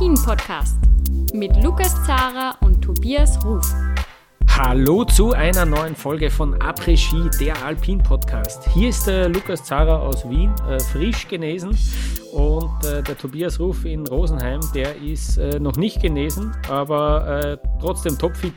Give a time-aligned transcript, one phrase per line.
[0.00, 0.76] Après-Ski, der Alpin-Podcast
[1.34, 3.66] mit Lukas Zara und Tobias Ruf.
[4.48, 8.66] Hallo zu einer neuen Folge von Après-Ski, der Alpin-Podcast.
[8.68, 11.76] Hier ist der Lukas Zara aus Wien, äh, frisch genesen
[12.32, 17.58] und äh, der Tobias Ruf in Rosenheim, der ist äh, noch nicht genesen, aber äh,
[17.78, 18.54] trotzdem topfit.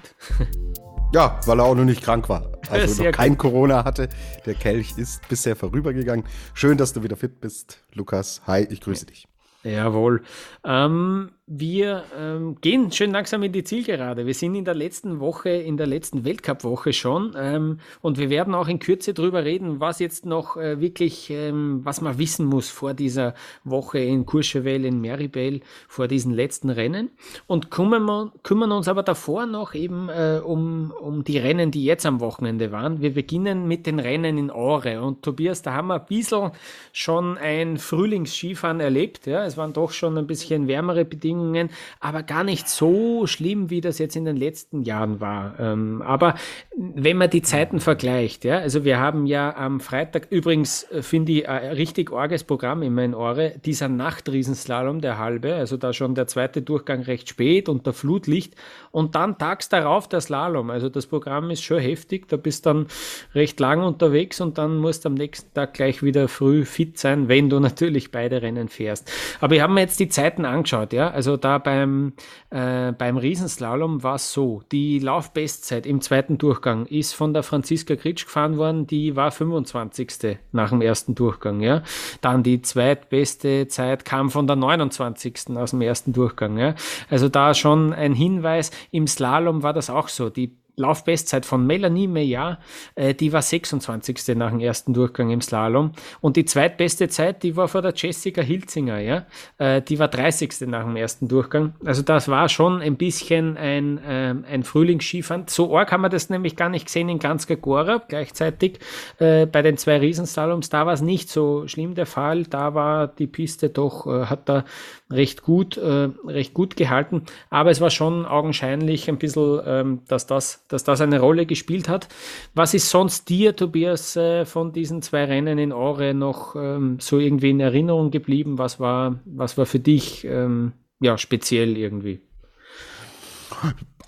[1.13, 2.51] Ja, weil er auch noch nicht krank war.
[2.69, 3.39] Also noch kein gut.
[3.39, 4.07] Corona hatte.
[4.45, 6.25] Der Kelch ist bisher vorübergegangen.
[6.53, 8.41] Schön, dass du wieder fit bist, Lukas.
[8.47, 9.27] Hi, ich grüße dich.
[9.63, 10.23] Jawohl.
[10.65, 14.25] Ähm, wir ähm, gehen schön langsam in die Zielgerade.
[14.25, 18.55] Wir sind in der letzten Woche, in der letzten Weltcup-Woche schon ähm, und wir werden
[18.55, 22.69] auch in Kürze darüber reden, was jetzt noch äh, wirklich, ähm, was man wissen muss
[22.69, 23.33] vor dieser
[23.65, 27.09] Woche in Courchevel, in Meribel, vor diesen letzten Rennen
[27.45, 31.83] und kümmern, wir, kümmern uns aber davor noch eben äh, um, um die Rennen, die
[31.83, 33.01] jetzt am Wochenende waren.
[33.01, 36.51] Wir beginnen mit den Rennen in Ore und Tobias, da haben wir ein bisschen
[36.93, 39.27] schon ein Frühlingsskifahren erlebt.
[39.27, 39.43] Ja?
[39.43, 43.81] Es waren doch schon ein bisschen wärmere Bedingungen Bedingungen, aber gar nicht so schlimm, wie
[43.81, 45.59] das jetzt in den letzten Jahren war.
[45.59, 46.35] Ähm, aber
[46.75, 51.31] wenn man die Zeiten vergleicht, ja, also wir haben ja am Freitag, übrigens äh, finde
[51.31, 56.15] ich ein richtig orges Programm in meinen Ohren, dieser Nachtriesenslalom, der halbe, also da schon
[56.15, 58.55] der zweite Durchgang recht spät unter Flutlicht
[58.93, 60.69] und dann tags darauf der Slalom.
[60.69, 62.85] Also das Programm ist schon heftig, da bist dann
[63.33, 67.27] recht lang unterwegs und dann musst du am nächsten Tag gleich wieder früh fit sein,
[67.27, 69.11] wenn du natürlich beide Rennen fährst.
[69.41, 71.09] Aber ich habe mir jetzt die Zeiten angeschaut, ja.
[71.09, 72.13] Also da beim,
[72.51, 77.95] äh, beim Riesenslalom war es so, die Laufbestzeit im zweiten Durchgang ist von der Franziska
[77.95, 80.37] Kritsch gefahren worden, die war 25.
[80.51, 81.61] nach dem ersten Durchgang.
[81.61, 81.81] Ja.
[82.21, 85.57] Dann die zweitbeste Zeit kam von der 29.
[85.57, 86.59] aus dem ersten Durchgang.
[86.59, 86.75] Ja.
[87.09, 90.29] Also da schon ein Hinweis, im Slalom war das auch so.
[90.29, 92.59] Die Laufbestzeit von Melanie Meyer,
[92.95, 94.35] äh, die war 26.
[94.35, 95.91] nach dem ersten Durchgang im Slalom.
[96.19, 99.25] Und die zweitbeste Zeit, die war vor der Jessica Hilzinger, ja.
[99.59, 100.61] Äh, die war 30.
[100.67, 101.75] nach dem ersten Durchgang.
[101.85, 105.45] Also das war schon ein bisschen ein, äh, ein Frühlingsskifahren.
[105.47, 108.01] So arg haben wir das nämlich gar nicht gesehen in ganz Gagora.
[108.07, 108.79] Gleichzeitig
[109.19, 112.45] äh, bei den zwei Riesenslaloms, da war es nicht so schlimm der Fall.
[112.45, 114.65] Da war die Piste doch, äh, hat da
[115.13, 117.23] recht gut, äh, recht gut gehalten.
[117.49, 121.89] Aber es war schon augenscheinlich ein bisschen, ähm, dass das dass das eine Rolle gespielt
[121.89, 122.07] hat.
[122.53, 127.19] Was ist sonst dir, Tobias, äh, von diesen zwei Rennen in Ore noch ähm, so
[127.19, 128.57] irgendwie in Erinnerung geblieben?
[128.57, 132.21] Was war, was war für dich ähm, ja, speziell irgendwie?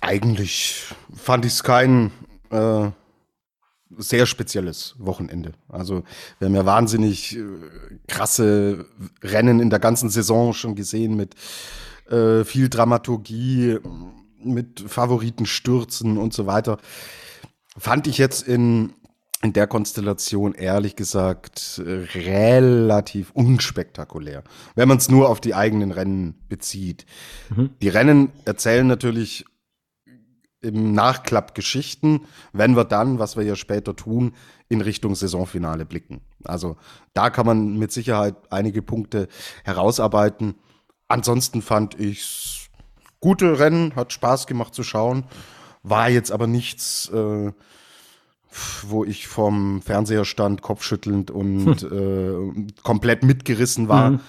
[0.00, 0.84] Eigentlich
[1.14, 2.10] fand ich es kein
[2.50, 2.90] äh,
[3.96, 5.52] sehr spezielles Wochenende.
[5.68, 6.02] Also
[6.38, 7.42] wir haben ja wahnsinnig äh,
[8.08, 8.86] krasse
[9.22, 11.34] Rennen in der ganzen Saison schon gesehen mit
[12.10, 13.78] äh, viel Dramaturgie,
[14.42, 16.78] mit Favoritenstürzen und so weiter.
[17.78, 18.92] Fand ich jetzt in,
[19.42, 26.34] in der Konstellation ehrlich gesagt relativ unspektakulär, wenn man es nur auf die eigenen Rennen
[26.48, 27.06] bezieht.
[27.54, 27.70] Mhm.
[27.82, 29.44] Die Rennen erzählen natürlich
[30.66, 32.22] im Nachklapp Geschichten,
[32.52, 34.34] wenn wir dann, was wir ja später tun,
[34.68, 36.20] in Richtung Saisonfinale blicken.
[36.44, 36.76] Also
[37.14, 39.28] da kann man mit Sicherheit einige Punkte
[39.64, 40.56] herausarbeiten.
[41.08, 42.68] Ansonsten fand ich
[43.20, 45.24] gute Rennen, hat Spaß gemacht zu schauen.
[45.82, 47.52] War jetzt aber nichts, äh,
[48.88, 52.68] wo ich vom Fernseher stand, kopfschüttelnd und hm.
[52.68, 54.10] äh, komplett mitgerissen war.
[54.10, 54.20] Mhm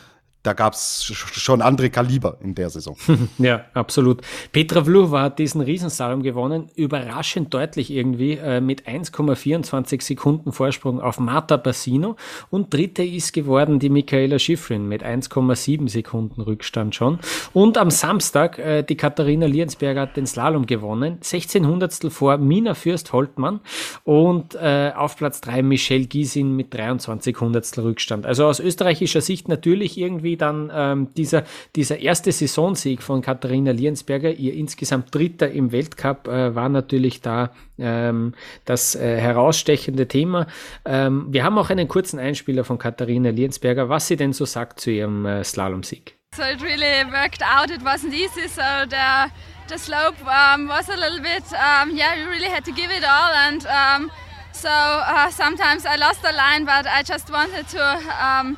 [0.47, 2.95] da gab es schon andere Kaliber in der Saison.
[3.37, 4.21] ja, absolut.
[4.53, 11.19] Petra Vlhova hat diesen Riesensalom gewonnen, überraschend deutlich irgendwie, äh, mit 1,24 Sekunden Vorsprung auf
[11.19, 12.15] Marta Bassino.
[12.49, 17.19] Und dritte ist geworden die Michaela Schifrin mit 1,7 Sekunden Rückstand schon.
[17.51, 22.73] Und am Samstag äh, die Katharina Liensberger hat den Slalom gewonnen, 16 Hundertstel vor Mina
[22.73, 23.59] Fürst-Holtmann
[24.05, 28.25] und äh, auf Platz 3 Michelle Giesin mit 23 Hundertstel Rückstand.
[28.25, 31.43] Also aus österreichischer Sicht natürlich irgendwie dann ähm, dieser,
[31.75, 37.51] dieser erste Saisonsieg von Katharina Liensberger, ihr insgesamt dritter im Weltcup, äh, war natürlich da
[37.77, 38.33] ähm,
[38.65, 40.47] das äh, herausstechende Thema.
[40.85, 44.79] Ähm, wir haben auch einen kurzen Einspieler von Katharina Liensberger, was sie denn so sagt
[44.79, 46.17] zu ihrem äh, Slalomsieg.
[46.35, 47.71] So it really worked out.
[47.71, 48.47] It wasn't easy.
[48.47, 49.31] So the
[49.67, 51.43] the slope um, was a little bit.
[51.53, 54.11] Um, yeah, you really had to give it all, and um,
[54.51, 58.57] so uh, sometimes I lost the line, but I just wanted to.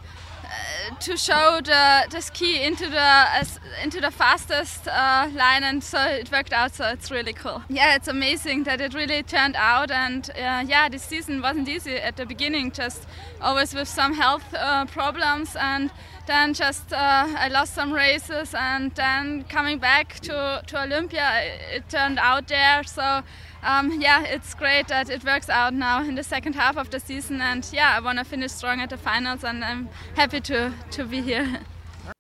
[1.02, 6.00] To show the, the ski into the as, into the fastest uh, line, and so
[6.00, 6.74] it worked out.
[6.74, 7.62] So it's really cool.
[7.70, 11.96] Yeah, it's amazing that it really turned out, and uh, yeah, this season wasn't easy
[11.96, 12.72] at the beginning.
[12.72, 13.08] Just
[13.40, 15.90] always with some health uh, problems, and
[16.30, 21.42] then just uh, I lost some races, and then coming back to to Olympia,
[21.76, 22.84] it, turned out there.
[22.84, 23.24] So
[23.64, 27.00] um, yeah, it's great that it works out now in the second half of the
[27.00, 27.42] season.
[27.42, 31.06] And yeah, I want to finish strong at the finals, and I'm happy to, to
[31.06, 31.60] be here.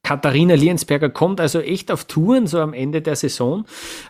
[0.04, 3.66] Katharina Liensberger kommt also echt auf Touren so am Ende der Saison.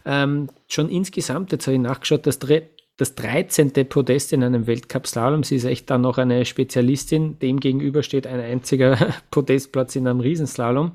[0.05, 2.39] Ähm, schon insgesamt, jetzt habe ich nachgeschaut, das,
[2.99, 3.71] das 13.
[3.87, 5.43] Podest in einem Weltcup-Slalom.
[5.43, 7.39] Sie ist echt dann noch eine Spezialistin.
[7.39, 8.97] Dem gegenüber steht ein einziger
[9.31, 10.91] Podestplatz in einem Riesenslalom.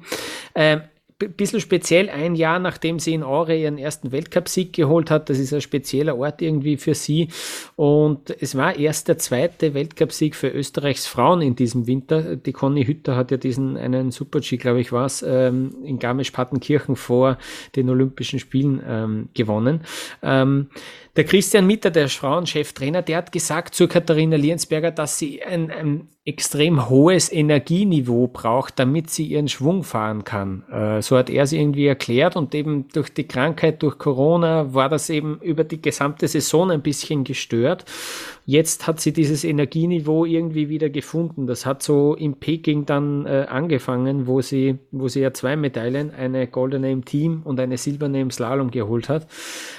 [0.55, 0.83] Ähm,
[1.19, 5.31] bisschen speziell ein Jahr, nachdem sie in Aure ihren ersten Weltcupsieg geholt hat.
[5.31, 7.29] Das ist ein spezieller Ort irgendwie für sie.
[7.77, 12.37] Und es war erst der zweite Weltcupsieg für Österreichs Frauen in diesem Winter.
[12.37, 16.97] Die Conny Hütter hat ja diesen einen Super-G, glaube ich, war es, ähm, in Garmisch-Partenkirchen
[16.97, 17.39] vor
[17.77, 19.81] den Olympischen Spielen ähm, gewonnen.
[20.23, 20.69] Ähm,
[21.17, 26.09] der Christian Mitter, der Frauencheftrainer, der hat gesagt zu Katharina Liensberger, dass sie ein, ein
[26.27, 30.65] extrem hohes Energieniveau braucht, damit sie ihren Schwung fahren kann.
[30.73, 34.89] Äh, so hat er sie irgendwie erklärt und eben durch die Krankheit, durch Corona war
[34.89, 37.85] das eben über die gesamte Saison ein bisschen gestört.
[38.47, 41.47] Jetzt hat sie dieses Energieniveau irgendwie wieder gefunden.
[41.47, 46.11] Das hat so in Peking dann äh, angefangen, wo sie, wo sie ja zwei Medaillen,
[46.11, 49.27] eine goldene im Team und eine silberne im Slalom geholt hat.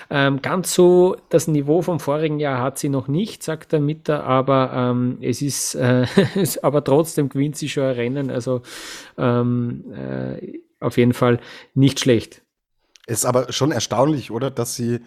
[0.09, 4.23] Ähm, ganz so das Niveau vom vorigen Jahr hat sie noch nicht, sagt der Mitter,
[4.23, 6.05] aber ähm, es ist, äh,
[6.61, 8.31] aber trotzdem gewinnt sie schon ein Rennen.
[8.31, 8.61] Also
[9.17, 11.39] ähm, äh, auf jeden Fall
[11.73, 12.43] nicht schlecht.
[13.07, 14.99] Ist aber schon erstaunlich, oder, dass sie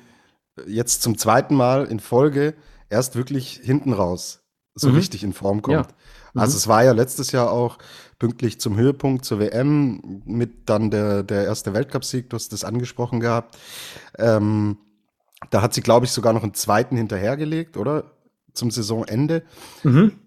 [0.67, 2.55] jetzt zum zweiten Mal in Folge
[2.91, 4.97] erst wirklich hinten raus so mhm.
[4.97, 5.77] richtig in Form kommt.
[5.77, 5.95] Ja.
[6.35, 6.41] Mhm.
[6.41, 7.79] Also es war ja letztes Jahr auch
[8.19, 13.21] pünktlich zum Höhepunkt zur WM mit dann der, der erste Weltcupsieg, du hast das angesprochen
[13.21, 13.57] gehabt.
[14.19, 14.79] Ähm,
[15.51, 18.05] da hat sie, glaube ich, sogar noch einen zweiten hinterhergelegt, oder?
[18.53, 19.43] Zum Saisonende.
[19.83, 20.19] Mhm.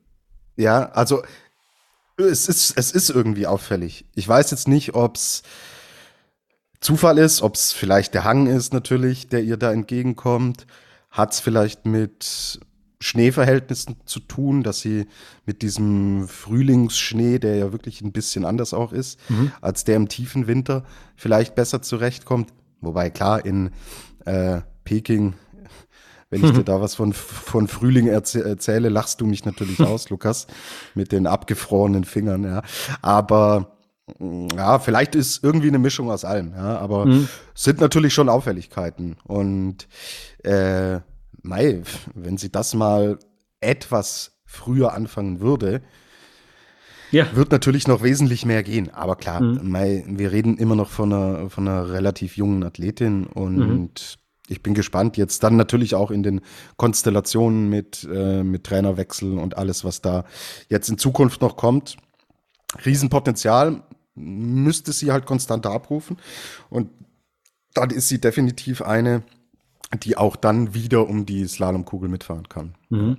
[0.56, 1.24] Ja, also
[2.18, 4.06] es ist, es ist irgendwie auffällig.
[4.16, 5.44] Ich weiß jetzt nicht, ob es
[6.80, 10.66] Zufall ist, ob es vielleicht der Hang ist natürlich, der ihr da entgegenkommt.
[11.10, 12.60] Hat es vielleicht mit
[13.00, 15.08] Schneeverhältnissen zu tun, dass sie
[15.46, 19.52] mit diesem Frühlingsschnee, der ja wirklich ein bisschen anders auch ist, mhm.
[19.60, 20.86] als der im tiefen Winter,
[21.16, 22.54] vielleicht besser zurechtkommt.
[22.80, 23.72] Wobei klar, in
[24.26, 25.34] äh, Peking,
[26.30, 30.48] wenn ich dir da was von, von Frühling erzähle, lachst du mich natürlich aus, Lukas,
[30.96, 32.64] mit den abgefrorenen Fingern, ja.
[33.02, 33.78] Aber
[34.56, 37.28] ja, vielleicht ist irgendwie eine Mischung aus allem, ja, aber mhm.
[37.54, 39.16] sind natürlich schon Auffälligkeiten.
[39.24, 39.88] Und
[40.44, 41.00] äh,
[41.44, 41.82] Mai,
[42.14, 43.18] wenn sie das mal
[43.62, 45.82] etwas früher anfangen würde,
[47.12, 47.36] ja.
[47.36, 48.90] wird natürlich noch wesentlich mehr gehen.
[48.94, 49.70] Aber klar, mhm.
[49.70, 53.90] Mai, wir reden immer noch von einer, von einer relativ jungen Athletin und mhm.
[54.48, 56.42] Ich bin gespannt jetzt dann natürlich auch in den
[56.78, 60.26] Konstellationen mit, äh, mit Trainerwechsel und alles, was da
[60.70, 61.98] jetzt in Zukunft noch kommt.
[62.86, 63.84] Riesenpotenzial
[64.16, 66.18] müsste sie halt konstant abrufen
[66.70, 66.90] und
[67.74, 69.24] dann ist sie definitiv eine,
[70.04, 72.76] die auch dann wieder um die Slalomkugel mitfahren kann.
[72.90, 73.18] Mhm.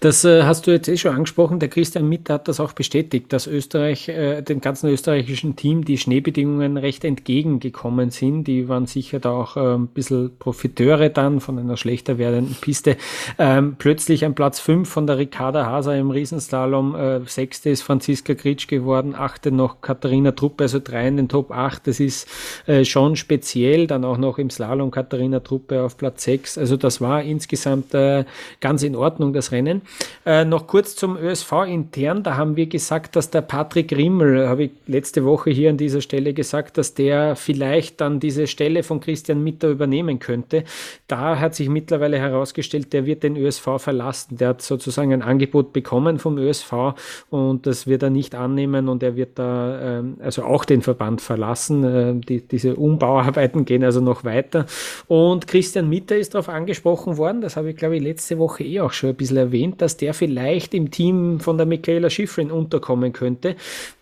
[0.00, 1.60] Das äh, hast du jetzt eh schon angesprochen.
[1.60, 5.96] Der Christian Mitt hat das auch bestätigt, dass Österreich, äh, dem ganzen österreichischen Team die
[5.96, 8.44] Schneebedingungen recht entgegengekommen sind.
[8.44, 12.96] Die waren sicher da auch äh, ein bisschen Profiteure dann von einer schlechter werdenden Piste.
[13.38, 16.94] Ähm, plötzlich ein Platz 5 von der Ricarda Haser im Riesenslalom.
[16.94, 21.50] Äh, sechste ist Franziska Gritsch geworden, achte noch Katharina Truppe, also drei in den Top
[21.50, 21.86] 8.
[21.86, 22.28] Das ist
[22.66, 23.86] äh, schon speziell.
[23.86, 26.58] Dann auch noch im Slalom Katharina Truppe auf Platz 6.
[26.58, 28.24] Also das war insgesamt äh,
[28.60, 29.82] ganz in Ordnung, das Rennen.
[30.26, 32.22] Äh, noch kurz zum ÖSV intern.
[32.22, 36.00] Da haben wir gesagt, dass der Patrick Rimmel, habe ich letzte Woche hier an dieser
[36.00, 40.64] Stelle gesagt, dass der vielleicht dann diese Stelle von Christian Mitter übernehmen könnte.
[41.06, 44.38] Da hat sich mittlerweile herausgestellt, der wird den ÖSV verlassen.
[44.38, 46.94] Der hat sozusagen ein Angebot bekommen vom ÖSV
[47.30, 51.20] und das wird er nicht annehmen und er wird da ähm, also auch den Verband
[51.20, 51.84] verlassen.
[51.84, 54.66] Äh, die, diese Umbauarbeiten gehen also noch weiter.
[55.06, 58.80] Und Christian Mitter ist darauf angesprochen worden, das habe ich glaube ich letzte Woche eh
[58.80, 63.12] auch schon ein bisschen erwähnt, dass der vielleicht im Team von der Michaela Schifrin unterkommen
[63.12, 63.56] könnte.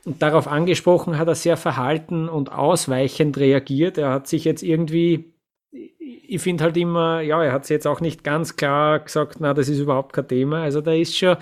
[0.04, 3.98] Und darauf angesprochen hat er sehr verhalten und ausweichend reagiert.
[3.98, 5.31] Er hat sich jetzt irgendwie
[5.72, 9.54] ich finde halt immer, ja, er hat es jetzt auch nicht ganz klar gesagt, na,
[9.54, 10.62] das ist überhaupt kein Thema.
[10.62, 11.36] Also da ist schon,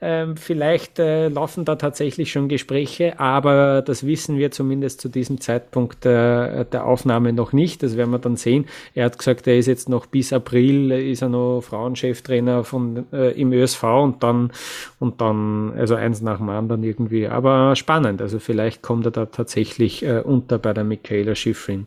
[0.00, 5.40] ähm, vielleicht äh, laufen da tatsächlich schon Gespräche, aber das wissen wir zumindest zu diesem
[5.40, 7.82] Zeitpunkt äh, der Aufnahme noch nicht.
[7.82, 8.66] Das werden wir dann sehen.
[8.94, 13.30] Er hat gesagt, er ist jetzt noch bis April, ist er noch Frauencheftrainer von, äh,
[13.40, 14.52] im ÖSV und dann,
[15.00, 17.26] und dann, also eins nach dem anderen irgendwie.
[17.26, 18.22] Aber spannend.
[18.22, 21.86] Also vielleicht kommt er da tatsächlich äh, unter bei der Michaela Schifrin.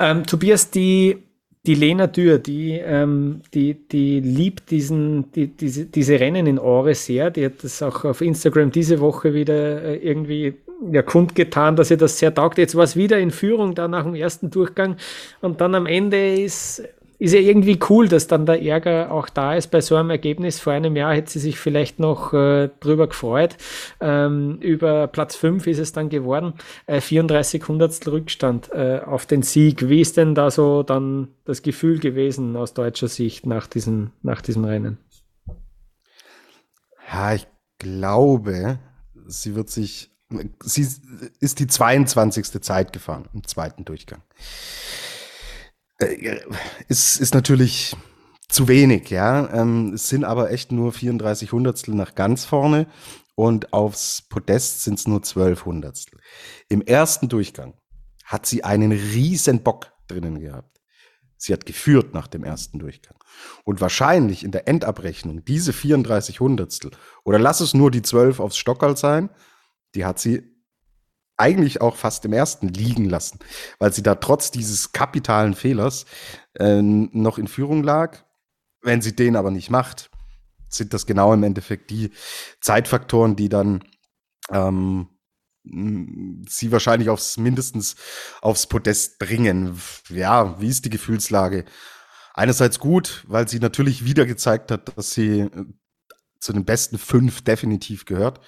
[0.00, 1.18] Ähm, Tobias, die
[1.66, 6.94] die Lena Dürr, die, ähm, die, die liebt diesen, die, diese, diese Rennen in Ore
[6.94, 7.30] sehr.
[7.30, 10.54] Die hat das auch auf Instagram diese Woche wieder äh, irgendwie
[10.90, 12.56] ja, kundgetan, dass ihr das sehr taugt.
[12.56, 14.96] Jetzt war es wieder in Führung da nach dem ersten Durchgang
[15.42, 16.82] und dann am Ende ist
[17.20, 20.58] ist ja irgendwie cool, dass dann der Ärger auch da ist bei so einem Ergebnis.
[20.58, 23.58] Vor einem Jahr hätte sie sich vielleicht noch äh, drüber gefreut.
[24.00, 26.54] Ähm, über Platz 5 ist es dann geworden.
[26.86, 29.86] Äh, 34 Hundertstel Rückstand äh, auf den Sieg.
[29.90, 34.40] Wie ist denn da so dann das Gefühl gewesen aus deutscher Sicht nach diesem, nach
[34.40, 34.96] diesem Rennen?
[37.12, 37.46] Ja, ich
[37.78, 38.78] glaube,
[39.26, 40.10] sie wird sich,
[40.62, 40.88] sie
[41.38, 42.62] ist die 22.
[42.62, 44.22] Zeit gefahren im zweiten Durchgang.
[46.00, 46.40] Äh,
[46.88, 47.96] ist, ist natürlich
[48.48, 49.52] zu wenig, ja.
[49.52, 52.86] Ähm, es sind aber echt nur 34 Hundertstel nach ganz vorne
[53.34, 56.20] und aufs Podest sind es nur 12 Hundertstel.
[56.68, 57.74] Im ersten Durchgang
[58.24, 60.80] hat sie einen riesen Bock drinnen gehabt.
[61.36, 63.16] Sie hat geführt nach dem ersten Durchgang.
[63.64, 66.90] Und wahrscheinlich in der Endabrechnung diese 34 Hundertstel
[67.24, 69.30] oder lass es nur die 12 aufs Stockerl sein,
[69.94, 70.42] die hat sie
[71.40, 73.38] eigentlich auch fast im ersten liegen lassen,
[73.78, 76.04] weil sie da trotz dieses kapitalen Fehlers
[76.54, 78.24] äh, noch in Führung lag.
[78.82, 80.10] Wenn sie den aber nicht macht,
[80.68, 82.10] sind das genau im Endeffekt die
[82.60, 83.82] Zeitfaktoren, die dann
[84.50, 85.08] ähm,
[85.64, 87.96] sie wahrscheinlich aufs mindestens
[88.40, 89.78] aufs Podest bringen.
[90.08, 91.64] Ja, wie ist die Gefühlslage?
[92.32, 95.64] Einerseits gut, weil sie natürlich wieder gezeigt hat, dass sie äh,
[96.38, 98.40] zu den besten fünf definitiv gehört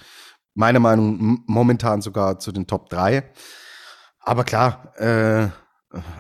[0.54, 3.30] meiner Meinung momentan sogar zu den Top 3.
[4.21, 5.49] Aber klar, äh,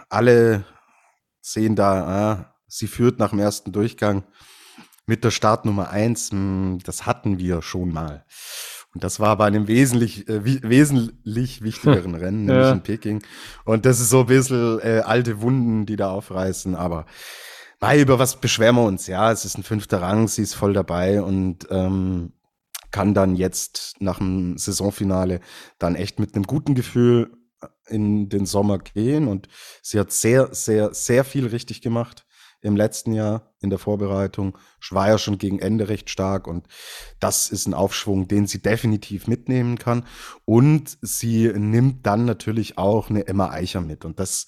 [0.08, 0.64] alle
[1.40, 4.24] sehen da, äh, sie führt nach dem ersten Durchgang
[5.06, 6.30] mit der Startnummer 1.
[6.30, 8.24] Hm, das hatten wir schon mal.
[8.94, 12.72] Und das war bei einem wesentlich, äh, wesentlich wichtigeren Rennen, nämlich ja.
[12.72, 13.22] in Peking.
[13.64, 16.74] Und das ist so ein bisschen äh, alte Wunden, die da aufreißen.
[16.74, 17.06] Aber
[17.80, 19.06] mei, über was beschweren wir uns?
[19.06, 22.32] Ja, es ist ein fünfter Rang, sie ist voll dabei und ähm,
[22.92, 25.40] kann dann jetzt nach dem Saisonfinale
[25.78, 27.32] dann echt mit einem guten Gefühl
[27.88, 29.28] in den Sommer gehen.
[29.28, 29.48] Und
[29.82, 32.26] sie hat sehr, sehr, sehr viel richtig gemacht
[32.60, 34.56] im letzten Jahr in der Vorbereitung.
[34.90, 36.66] War ja schon gegen Ende recht stark und
[37.18, 40.04] das ist ein Aufschwung, den sie definitiv mitnehmen kann.
[40.44, 44.04] Und sie nimmt dann natürlich auch eine Emma Eicher mit.
[44.04, 44.46] Und das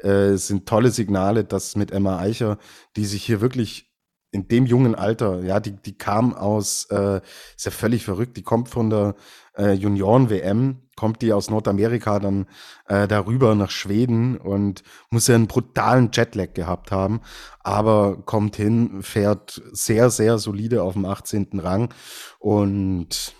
[0.00, 2.58] äh, sind tolle Signale, dass mit Emma Eicher,
[2.94, 3.92] die sich hier wirklich
[4.30, 7.20] in dem jungen Alter, ja, die, die kam aus, äh,
[7.56, 9.14] ist ja völlig verrückt, die kommt von der
[9.56, 12.46] äh, Junioren-WM, kommt die aus Nordamerika dann
[12.86, 17.20] äh, darüber nach Schweden und muss ja einen brutalen Jetlag gehabt haben,
[17.60, 21.48] aber kommt hin, fährt sehr, sehr solide auf dem 18.
[21.60, 21.94] Rang
[22.38, 23.34] und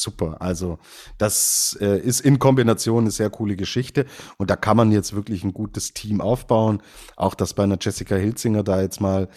[0.00, 0.40] super.
[0.40, 0.78] Also
[1.18, 5.44] das äh, ist in Kombination eine sehr coole Geschichte und da kann man jetzt wirklich
[5.44, 6.82] ein gutes Team aufbauen.
[7.16, 9.28] Auch dass bei einer Jessica Hilzinger da jetzt mal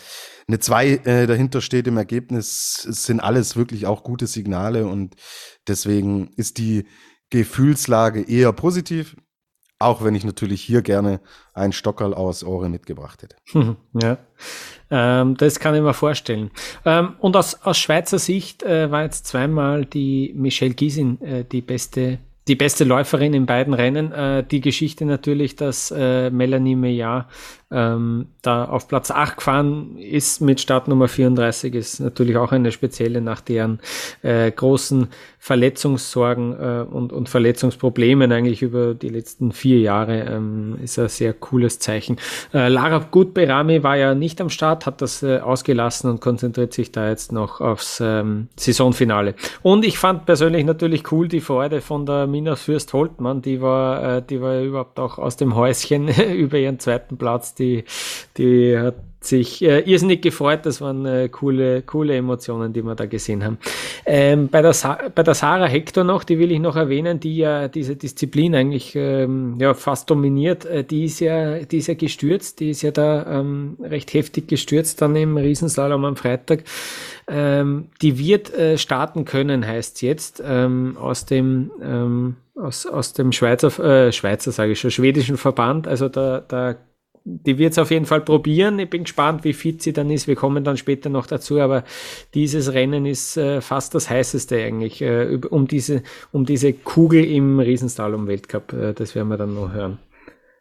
[0.48, 5.16] eine zwei äh, dahinter steht im Ergebnis, sind alles wirklich auch gute Signale und
[5.68, 6.86] deswegen ist die
[7.30, 9.16] Gefühlslage eher positiv.
[9.82, 11.20] Auch wenn ich natürlich hier gerne
[11.54, 13.36] ein Stockerl aus Ohre mitgebracht hätte.
[13.94, 14.18] Ja,
[14.90, 16.52] ähm, das kann ich mir vorstellen.
[16.86, 21.62] Ähm, und aus, aus Schweizer Sicht äh, war jetzt zweimal die Michelle Giesin äh, die
[21.62, 24.12] beste die beste Läuferin in beiden Rennen.
[24.12, 27.28] Äh, die Geschichte natürlich, dass äh, Melanie Meillard
[27.72, 33.22] ähm, da auf Platz 8 gefahren ist mit Startnummer 34, ist natürlich auch eine spezielle
[33.22, 33.80] nach deren
[34.22, 35.08] äh, großen
[35.40, 40.20] Verletzungssorgen äh, und, und Verletzungsproblemen eigentlich über die letzten vier Jahre.
[40.30, 42.18] Ähm, ist ein sehr cooles Zeichen.
[42.54, 46.92] Äh, Lara Gutberami war ja nicht am Start, hat das äh, ausgelassen und konzentriert sich
[46.92, 49.34] da jetzt noch aufs ähm, Saisonfinale.
[49.64, 54.22] Und ich fand persönlich natürlich cool die Freude von der Mina Fürst-Holtmann, die war, äh,
[54.22, 57.84] die war überhaupt auch aus dem Häuschen über ihren zweiten Platz die,
[58.38, 60.66] die hat sich äh, irrsinnig gefreut.
[60.66, 63.60] Das waren äh, coole, coole Emotionen, die wir da gesehen haben.
[64.06, 64.74] Ähm, bei, der
[65.14, 68.96] bei der Sarah Hector noch, die will ich noch erwähnen, die ja diese Disziplin eigentlich
[68.96, 70.66] ähm, ja, fast dominiert.
[70.66, 74.48] Äh, die, ist ja, die ist ja gestürzt, die ist ja da ähm, recht heftig
[74.48, 76.64] gestürzt dann im Riesenslalom am Freitag.
[77.28, 83.32] Ähm, die wird äh, starten können, heißt jetzt, ähm, aus dem ähm, aus, aus dem
[83.32, 85.88] Schweizer, äh, Schweizer sage ich schon, schwedischen Verband.
[85.88, 86.76] Also da, da
[87.24, 88.80] die wird es auf jeden Fall probieren.
[88.80, 90.28] Ich bin gespannt, wie fit sie dann ist.
[90.28, 91.84] Wir kommen dann später noch dazu, aber
[92.34, 97.60] dieses Rennen ist äh, fast das heißeste eigentlich äh, um, diese, um diese Kugel im
[97.60, 98.74] Riesenslalom-Weltcup.
[98.74, 100.00] Äh, das werden wir dann noch hören.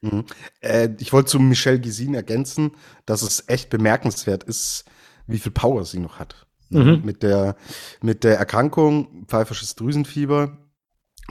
[0.02, 0.24] Mhm.
[0.60, 2.72] Äh, ich wollte zu Michelle Gisin ergänzen,
[3.06, 4.84] dass es echt bemerkenswert ist,
[5.26, 6.46] wie viel Power sie noch hat.
[6.68, 7.02] Mhm.
[7.04, 7.56] Mit, der,
[8.00, 10.58] mit der Erkrankung, pfeifersches Drüsenfieber,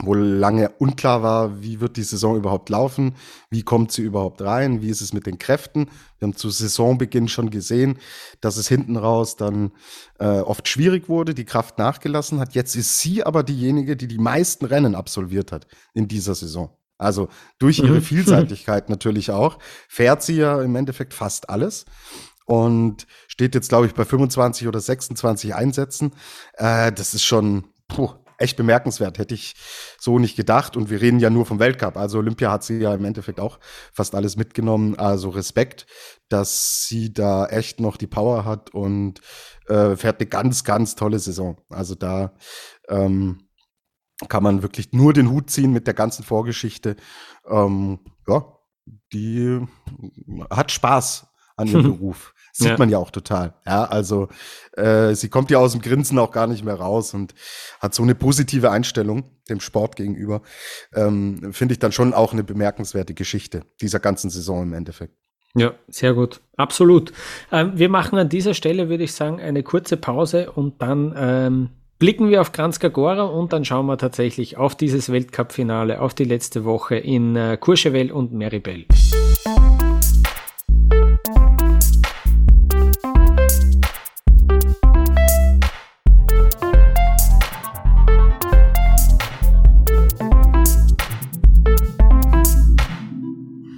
[0.02, 3.14] wo lange unklar war, wie wird die Saison überhaupt laufen,
[3.50, 5.86] wie kommt sie überhaupt rein, wie ist es mit den Kräften.
[6.18, 7.98] Wir haben zu Saisonbeginn schon gesehen,
[8.40, 9.72] dass es hinten raus dann
[10.18, 12.54] äh, oft schwierig wurde, die Kraft nachgelassen hat.
[12.54, 16.70] Jetzt ist sie aber diejenige, die die meisten Rennen absolviert hat in dieser Saison.
[16.98, 17.28] Also
[17.58, 18.02] durch ihre mhm.
[18.02, 21.86] Vielseitigkeit natürlich auch, fährt sie ja im Endeffekt fast alles
[22.44, 26.12] und steht jetzt, glaube ich, bei 25 oder 26 Einsätzen.
[26.54, 28.10] Äh, das ist schon puh,
[28.40, 29.18] echt bemerkenswert.
[29.18, 29.54] Hätte ich
[29.98, 30.76] so nicht gedacht.
[30.76, 31.96] Und wir reden ja nur vom Weltcup.
[31.96, 33.58] Also Olympia hat sie ja im Endeffekt auch
[33.92, 34.98] fast alles mitgenommen.
[34.98, 35.86] Also Respekt,
[36.28, 39.20] dass sie da echt noch die Power hat und
[39.66, 41.60] äh, fährt eine ganz, ganz tolle Saison.
[41.68, 42.34] Also da
[42.88, 43.48] ähm,
[44.28, 46.96] kann man wirklich nur den Hut ziehen mit der ganzen Vorgeschichte.
[47.48, 48.44] Ähm, ja,
[49.12, 49.60] die
[50.50, 52.34] hat Spaß an ihrem Beruf.
[52.60, 52.76] Sieht ja.
[52.78, 53.54] man ja auch total.
[53.66, 54.28] Ja, also
[54.76, 57.34] äh, sie kommt ja aus dem Grinsen auch gar nicht mehr raus und
[57.80, 60.42] hat so eine positive Einstellung dem Sport gegenüber.
[60.94, 65.14] Ähm, Finde ich dann schon auch eine bemerkenswerte Geschichte dieser ganzen Saison im Endeffekt.
[65.54, 66.42] Ja, sehr gut.
[66.56, 67.12] Absolut.
[67.50, 71.70] Ähm, wir machen an dieser Stelle, würde ich sagen, eine kurze Pause und dann ähm,
[71.98, 76.24] blicken wir auf Kranjska Gora und dann schauen wir tatsächlich auf dieses Weltcup-Finale, auf die
[76.24, 78.84] letzte Woche in äh, Courchevel und Meribel.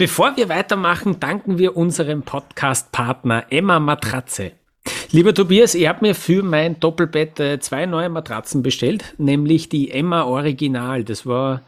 [0.03, 4.51] Bevor wir weitermachen, danken wir unserem Podcast-Partner Emma Matratze.
[5.13, 9.93] Lieber Tobias, ich habe mir für mein Doppelbett äh, zwei neue Matratzen bestellt, nämlich die
[9.93, 11.05] Emma Original.
[11.05, 11.63] Das war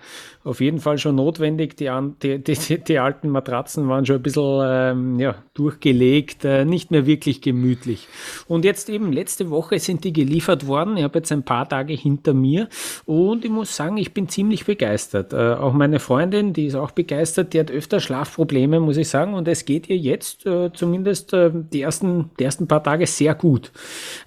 [0.44, 1.76] auf jeden Fall schon notwendig.
[1.76, 1.90] Die,
[2.22, 7.06] die, die, die alten Matratzen waren schon ein bisschen ähm, ja, durchgelegt, äh, nicht mehr
[7.06, 8.06] wirklich gemütlich.
[8.46, 10.98] Und jetzt eben letzte Woche sind die geliefert worden.
[10.98, 12.68] Ich habe jetzt ein paar Tage hinter mir
[13.06, 15.32] und ich muss sagen, ich bin ziemlich begeistert.
[15.32, 19.32] Äh, auch meine Freundin, die ist auch begeistert, die hat öfter Schlafprobleme, muss ich sagen.
[19.32, 23.34] Und es geht ihr jetzt äh, zumindest äh, die, ersten, die ersten paar Tage sehr
[23.34, 23.72] gut.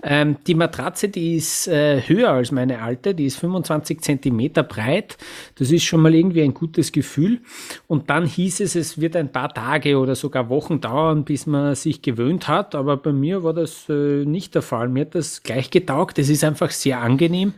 [0.02, 5.18] Ähm, die Matratze, die ist äh, höher als meine alte, die ist 25 Zentimeter breit.
[5.60, 7.42] Das ist schon mal mal irgendwie ein gutes Gefühl.
[7.88, 11.75] Und dann hieß es, es wird ein paar Tage oder sogar Wochen dauern, bis man
[11.75, 12.75] sich gewöhnt hat.
[12.75, 14.88] Aber bei mir war das äh, nicht der Fall.
[14.88, 16.18] Mir hat das gleich getaugt.
[16.18, 17.53] Es ist einfach sehr angenehm.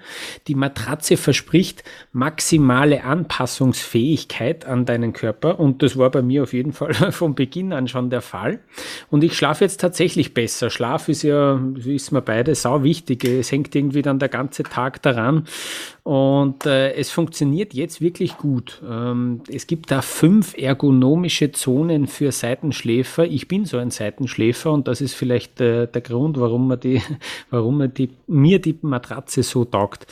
[0.48, 5.60] Die Matratze verspricht maximale Anpassungsfähigkeit an deinen Körper.
[5.60, 8.60] Und das war bei mir auf jeden Fall von Beginn an schon der Fall.
[9.12, 10.72] Und ich schlafe jetzt tatsächlich besser.
[10.72, 13.24] Schlaf ist ja, wissen wir beide, sau wichtig.
[13.26, 15.46] Es hängt irgendwie dann der ganze Tag daran.
[16.10, 18.82] Und äh, es funktioniert jetzt wirklich gut.
[18.84, 23.26] Ähm, es gibt da fünf ergonomische Zonen für Seitenschläfer.
[23.26, 27.04] Ich bin so ein Seitenschläfer und das ist vielleicht äh, der Grund, warum, man die,
[27.52, 30.08] warum man die, mir die Matratze so taugt.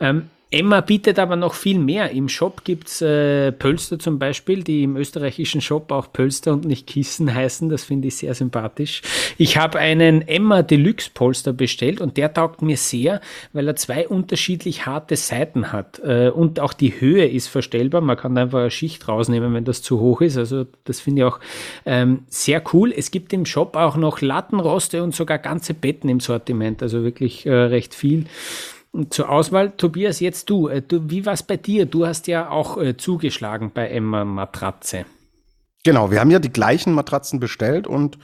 [0.00, 2.12] Ähm, Emma bietet aber noch viel mehr.
[2.12, 6.86] Im Shop gibt's äh, Pölster zum Beispiel, die im österreichischen Shop auch Pölster und nicht
[6.86, 7.68] Kissen heißen.
[7.68, 9.02] Das finde ich sehr sympathisch.
[9.36, 13.20] Ich habe einen Emma Deluxe Polster bestellt und der taugt mir sehr,
[13.52, 16.00] weil er zwei unterschiedlich harte Seiten hat.
[16.04, 18.00] Äh, und auch die Höhe ist verstellbar.
[18.00, 20.36] Man kann einfach eine Schicht rausnehmen, wenn das zu hoch ist.
[20.36, 21.40] Also das finde ich auch
[21.84, 22.94] ähm, sehr cool.
[22.96, 26.80] Es gibt im Shop auch noch Lattenroste und sogar ganze Betten im Sortiment.
[26.80, 28.26] Also wirklich äh, recht viel
[29.10, 29.72] zur Auswahl.
[29.72, 30.68] Tobias, jetzt du.
[30.68, 31.86] Äh, du wie war es bei dir?
[31.86, 35.06] Du hast ja auch äh, zugeschlagen bei Emma Matratze.
[35.84, 38.18] Genau, wir haben ja die gleichen Matratzen bestellt und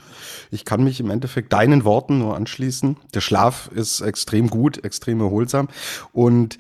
[0.51, 2.97] ich kann mich im Endeffekt deinen Worten nur anschließen.
[3.13, 5.69] Der Schlaf ist extrem gut, extrem erholsam.
[6.13, 6.57] Und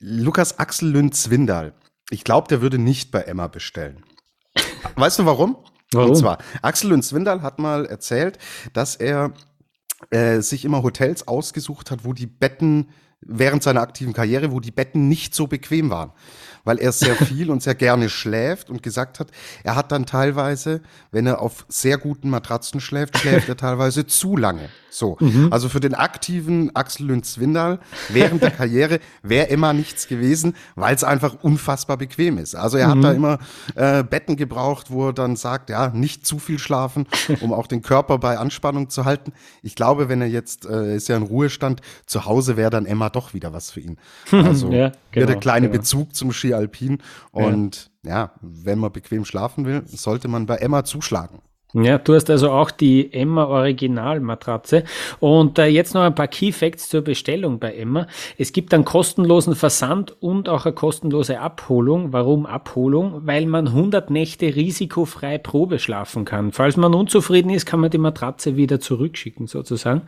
[0.00, 1.72] Lukas Axel Lünn-Zwindal,
[2.10, 4.04] ich glaube, der würde nicht bei Emma bestellen.
[4.96, 5.56] Weißt du warum?
[5.92, 6.10] warum?
[6.10, 8.38] Und zwar, Axel Lünn-Zwindal hat mal erzählt,
[8.74, 9.32] dass er
[10.10, 12.88] äh, sich immer Hotels ausgesucht hat, wo die Betten
[13.26, 16.12] während seiner aktiven Karriere, wo die Betten nicht so bequem waren
[16.64, 19.28] weil er sehr viel und sehr gerne schläft und gesagt hat,
[19.62, 20.80] er hat dann teilweise,
[21.12, 24.68] wenn er auf sehr guten Matratzen schläft, schläft er teilweise zu lange.
[24.90, 25.16] So.
[25.20, 25.48] Mhm.
[25.50, 31.02] Also für den aktiven Axel Lünz-Windal während der Karriere wäre immer nichts gewesen, weil es
[31.02, 32.54] einfach unfassbar bequem ist.
[32.54, 32.90] Also er mhm.
[32.90, 33.38] hat da immer
[33.74, 37.06] äh, Betten gebraucht, wo er dann sagt, ja, nicht zu viel schlafen,
[37.40, 39.32] um auch den Körper bei Anspannung zu halten.
[39.62, 43.10] Ich glaube, wenn er jetzt, äh, ist ja in Ruhestand, zu Hause wäre dann Emma
[43.10, 43.98] doch wieder was für ihn.
[44.30, 45.80] Also ja, genau, der kleine genau.
[45.80, 46.98] Bezug zum Ski Alpin.
[47.32, 48.10] Und ja.
[48.10, 51.40] ja, wenn man bequem schlafen will, sollte man bei Emma zuschlagen.
[51.76, 54.84] Ja, du hast also auch die Emma Original Matratze.
[55.18, 58.06] Und äh, jetzt noch ein paar Key Facts zur Bestellung bei Emma.
[58.38, 62.12] Es gibt einen kostenlosen Versand und auch eine kostenlose Abholung.
[62.12, 63.26] Warum Abholung?
[63.26, 66.52] Weil man 100 Nächte risikofrei Probe schlafen kann.
[66.52, 70.02] Falls man unzufrieden ist, kann man die Matratze wieder zurückschicken sozusagen.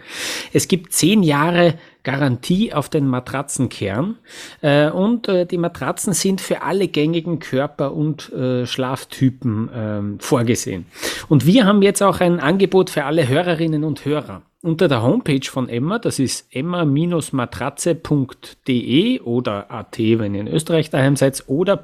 [0.53, 1.75] Es gibt 10 Jahre
[2.07, 4.17] Garantie auf den Matratzenkern.
[4.63, 10.87] Äh, und äh, die Matratzen sind für alle gängigen Körper- und äh, Schlaftypen ähm, vorgesehen.
[11.29, 14.43] Und wir haben jetzt auch ein Angebot für alle Hörerinnen und Hörer.
[14.63, 21.17] unter der Homepage von Emma, das ist emma-matratze.de oder at, wenn ihr in Österreich daheim
[21.17, 21.77] seid, oder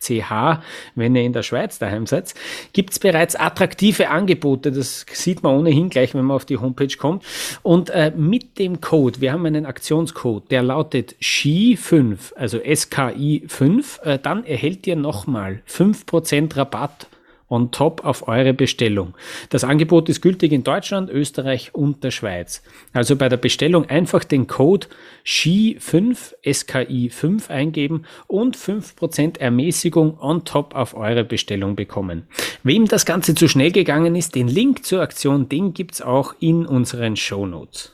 [0.00, 0.60] .ch,
[0.94, 2.34] wenn ihr in der Schweiz daheim seid,
[2.72, 4.72] gibt es bereits attraktive Angebote.
[4.72, 7.24] Das sieht man ohnehin gleich, wenn man auf die Homepage kommt.
[7.62, 14.18] Und äh, mit dem Code, wir haben einen Aktionscode, der lautet SKI5, also SKI5, äh,
[14.22, 17.08] dann erhält ihr nochmal 5% Rabatt
[17.48, 19.14] on top auf eure Bestellung.
[19.50, 22.62] Das Angebot ist gültig in Deutschland, Österreich und der Schweiz.
[22.92, 24.86] Also bei der Bestellung einfach den Code
[25.24, 32.26] SKI5, SKI5 eingeben und 5% Ermäßigung on top auf eure Bestellung bekommen.
[32.62, 36.66] Wem das Ganze zu schnell gegangen ist, den Link zur Aktion, den gibt's auch in
[36.66, 37.92] unseren Show Notes.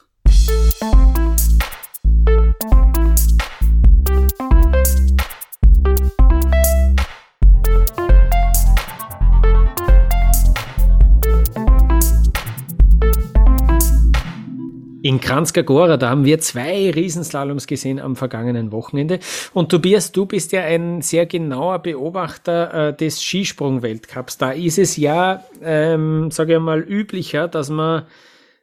[15.05, 19.19] In Kranjska Gora, da haben wir zwei Riesenslaloms gesehen am vergangenen Wochenende.
[19.53, 24.39] Und Tobias, du bist ja ein sehr genauer Beobachter äh, des Skisprung-Weltcups.
[24.39, 28.05] Da ist es ja, ähm, sage ich mal, üblicher, dass man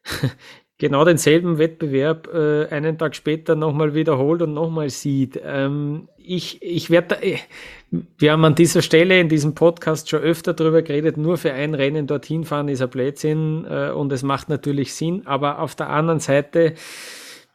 [0.79, 5.39] genau denselben Wettbewerb äh, einen Tag später nochmal wiederholt und nochmal sieht.
[5.45, 7.37] Ähm, ich ich werde, äh,
[8.17, 11.75] wir haben an dieser Stelle in diesem Podcast schon öfter darüber geredet, nur für ein
[11.75, 15.89] Rennen dorthin fahren ist ein Blödsinn äh, und es macht natürlich Sinn, aber auf der
[15.89, 16.75] anderen Seite,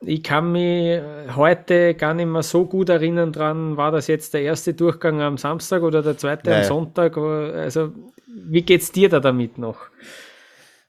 [0.01, 1.01] ich kann mich
[1.35, 5.39] heute gar nicht mehr so gut erinnern dran, war das jetzt der erste Durchgang am
[5.39, 6.63] Samstag oder der zweite naja.
[6.63, 7.17] am Sonntag?
[7.17, 7.93] Also,
[8.27, 9.79] wie geht's dir da damit noch?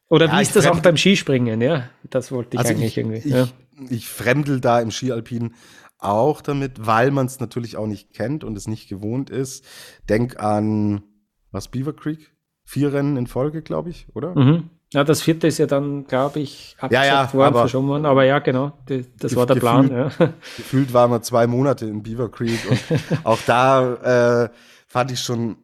[0.10, 1.62] Oder ja, wie ist das auch beim Skispringen?
[1.62, 3.18] Ja, das wollte ich also eigentlich ich, irgendwie.
[3.18, 3.48] Ich, ja.
[3.90, 5.54] ich fremdel da im Skialpin
[5.98, 9.66] auch damit, weil man es natürlich auch nicht kennt und es nicht gewohnt ist.
[10.08, 11.04] Denk an,
[11.52, 12.32] was, Beaver Creek?
[12.64, 14.36] Vier Rennen in Folge, glaube ich, oder?
[14.36, 14.70] Mhm.
[14.94, 18.06] Ja, das vierte ist ja dann, glaube ich, abgesagt ja, ja, worden, aber, verschoben worden.
[18.06, 19.92] Aber ja, genau, die, das war der Plan.
[19.92, 20.10] Ja.
[20.58, 22.80] Gefühlt waren wir zwei Monate in Beaver Creek und
[23.24, 24.50] auch da äh,
[24.88, 25.58] fand ich schon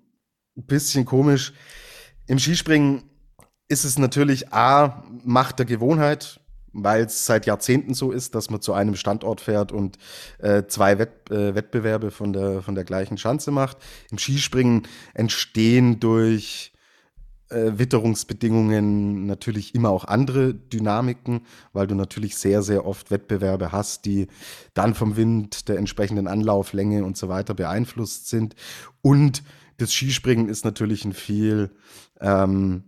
[0.58, 1.54] ein bisschen komisch.
[2.27, 3.04] Im Skispringen
[3.71, 6.41] ist es natürlich A, Macht der Gewohnheit,
[6.73, 9.97] weil es seit Jahrzehnten so ist, dass man zu einem Standort fährt und
[10.39, 13.77] äh, zwei Wett, äh, Wettbewerbe von der, von der gleichen Schanze macht.
[14.10, 16.73] Im Skispringen entstehen durch
[17.49, 24.05] äh, Witterungsbedingungen natürlich immer auch andere Dynamiken, weil du natürlich sehr, sehr oft Wettbewerbe hast,
[24.05, 24.27] die
[24.73, 28.55] dann vom Wind, der entsprechenden Anlauflänge und so weiter beeinflusst sind.
[29.01, 29.43] Und
[29.77, 31.71] das Skispringen ist natürlich ein viel
[32.19, 32.84] ähm,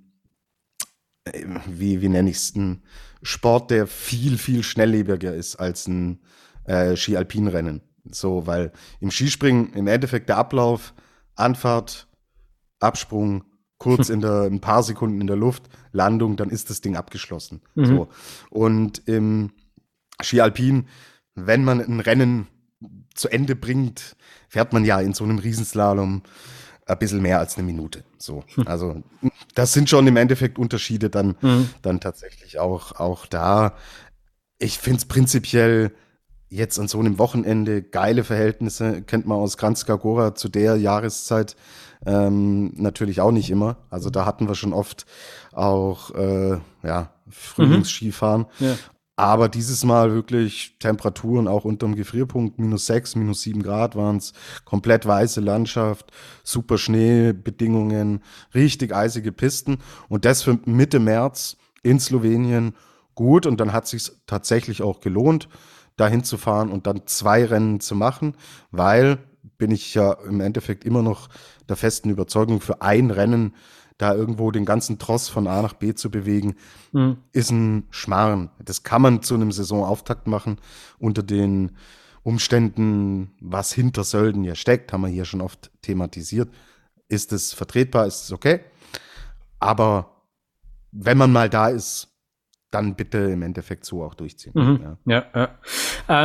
[1.67, 2.83] wie, wie nenne ich es, ein
[3.21, 6.19] Sport, der viel, viel schnelllebiger ist als ein
[6.65, 7.81] äh, Ski-Alpin-Rennen.
[8.12, 10.93] So, weil im Skispringen im Endeffekt der Ablauf,
[11.36, 12.07] Anfahrt,
[12.79, 13.45] Absprung,
[13.77, 17.62] kurz in der, ein paar Sekunden in der Luft, Landung, dann ist das Ding abgeschlossen.
[17.75, 17.86] Mhm.
[17.86, 18.07] So.
[18.49, 19.51] Und im
[20.21, 20.88] Ski Alpin,
[21.36, 22.47] wenn man ein Rennen
[23.15, 24.15] zu Ende bringt,
[24.47, 26.23] fährt man ja in so einem Riesenslalom
[26.85, 28.03] ein bisschen mehr als eine Minute.
[28.17, 29.01] So, also
[29.55, 31.69] das sind schon im Endeffekt Unterschiede dann, mhm.
[31.81, 33.73] dann tatsächlich auch, auch da.
[34.59, 35.91] Ich finde es prinzipiell
[36.49, 41.55] jetzt an so einem Wochenende geile Verhältnisse, kennt man aus Kranjska Gora zu der Jahreszeit
[42.05, 43.77] ähm, natürlich auch nicht immer.
[43.89, 45.05] Also da hatten wir schon oft
[45.51, 48.45] auch äh, ja, Frühlingsskifahren.
[48.59, 48.65] Mhm.
[48.65, 48.75] Ja.
[49.15, 54.34] Aber dieses Mal wirklich Temperaturen auch unterm Gefrierpunkt, minus sechs, minus sieben Grad waren es,
[54.65, 56.12] komplett weiße Landschaft,
[56.43, 58.23] super Schneebedingungen,
[58.56, 59.78] richtig eisige Pisten.
[60.10, 62.76] Und das für Mitte März in Slowenien
[63.13, 63.45] gut.
[63.45, 65.47] Und dann hat sich tatsächlich auch gelohnt,
[65.95, 68.36] dahin zu fahren und dann zwei Rennen zu machen,
[68.71, 69.19] weil
[69.60, 71.30] bin ich ja im Endeffekt immer noch
[71.69, 73.54] der festen Überzeugung, für ein Rennen
[74.03, 76.55] da irgendwo den ganzen Tross von A nach B zu bewegen,
[76.91, 77.17] mhm.
[77.31, 78.49] ist ein Schmarrn.
[78.63, 80.57] Das kann man zu einem Saisonauftakt machen
[80.99, 81.71] unter den
[82.23, 86.49] Umständen, was hinter Sölden ja steckt, haben wir hier schon oft thematisiert.
[87.07, 88.61] Ist es vertretbar, ist es okay?
[89.59, 90.21] Aber
[90.91, 92.09] wenn man mal da ist,
[92.71, 94.53] dann bitte im Endeffekt so auch durchziehen.
[94.55, 94.79] Mhm.
[94.81, 95.25] Ja, ja.
[95.35, 95.49] ja.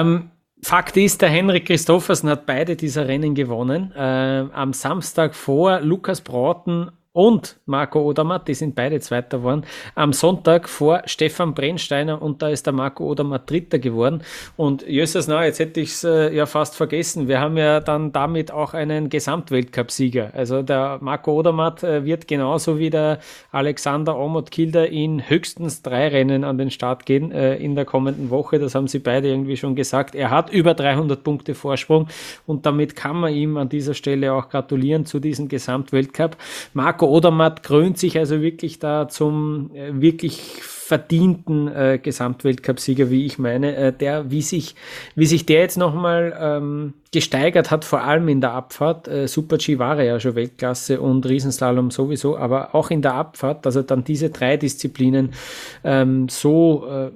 [0.00, 0.30] Ähm,
[0.62, 3.92] Fakt ist, der Henrik Christoffersen hat beide dieser Rennen gewonnen.
[3.92, 9.64] Äh, am Samstag vor Lukas Brauten und Marco Odermatt, die sind beide Zweiter geworden,
[9.96, 14.22] am Sonntag vor Stefan Brennsteiner und da ist der Marco Odermatt Dritter geworden.
[14.56, 17.26] Und Jössers, na, jetzt hätte ich es äh, ja fast vergessen.
[17.26, 20.30] Wir haben ja dann damit auch einen Gesamtweltcup-Sieger.
[20.32, 23.18] Also der Marco Odermatt äh, wird genauso wie der
[23.50, 28.30] Alexander Omot Kilder in höchstens drei Rennen an den Start gehen äh, in der kommenden
[28.30, 28.60] Woche.
[28.60, 30.14] Das haben sie beide irgendwie schon gesagt.
[30.14, 32.06] Er hat über 300 Punkte Vorsprung
[32.46, 36.36] und damit kann man ihm an dieser Stelle auch gratulieren zu diesem Gesamtweltcup.
[36.74, 43.38] Marco Odermatt krönt sich also wirklich da zum äh, wirklich verdienten äh, Gesamtweltcupsieger, wie ich
[43.38, 44.74] meine, äh, der, wie sich,
[45.14, 49.06] wie sich der jetzt nochmal ähm, gesteigert hat, vor allem in der Abfahrt.
[49.06, 53.66] Äh, Super G war ja schon Weltklasse und Riesenslalom sowieso, aber auch in der Abfahrt,
[53.66, 55.34] dass er dann diese drei Disziplinen
[55.84, 57.10] ähm, so äh,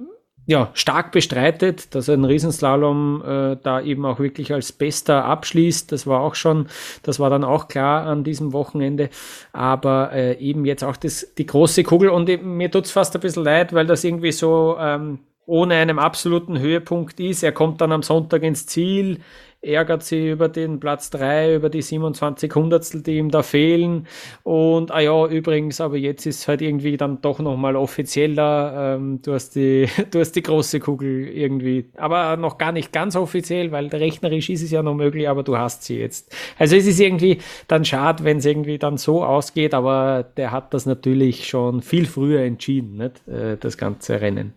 [0.45, 5.91] ja, stark bestreitet, dass er einen Riesenslalom äh, da eben auch wirklich als Bester abschließt.
[5.91, 6.67] Das war auch schon,
[7.03, 9.09] das war dann auch klar an diesem Wochenende.
[9.53, 13.21] Aber äh, eben jetzt auch das, die große Kugel und eben, mir tut's fast ein
[13.21, 17.43] bisschen leid, weil das irgendwie so ähm, ohne einen absoluten Höhepunkt ist.
[17.43, 19.19] Er kommt dann am Sonntag ins Ziel,
[19.63, 24.07] ärgert sie über den Platz 3, über die 27 Hundertstel, die ihm da fehlen.
[24.43, 28.95] Und ah ja, übrigens, aber jetzt ist halt irgendwie dann doch nochmal offizieller.
[28.95, 33.15] Ähm, du, hast die, du hast die große Kugel irgendwie, aber noch gar nicht ganz
[33.15, 36.35] offiziell, weil rechnerisch ist es ja noch möglich, aber du hast sie jetzt.
[36.59, 40.73] Also es ist irgendwie dann schade, wenn es irgendwie dann so ausgeht, aber der hat
[40.73, 43.25] das natürlich schon viel früher entschieden, nicht?
[43.27, 44.53] Äh, das ganze Rennen.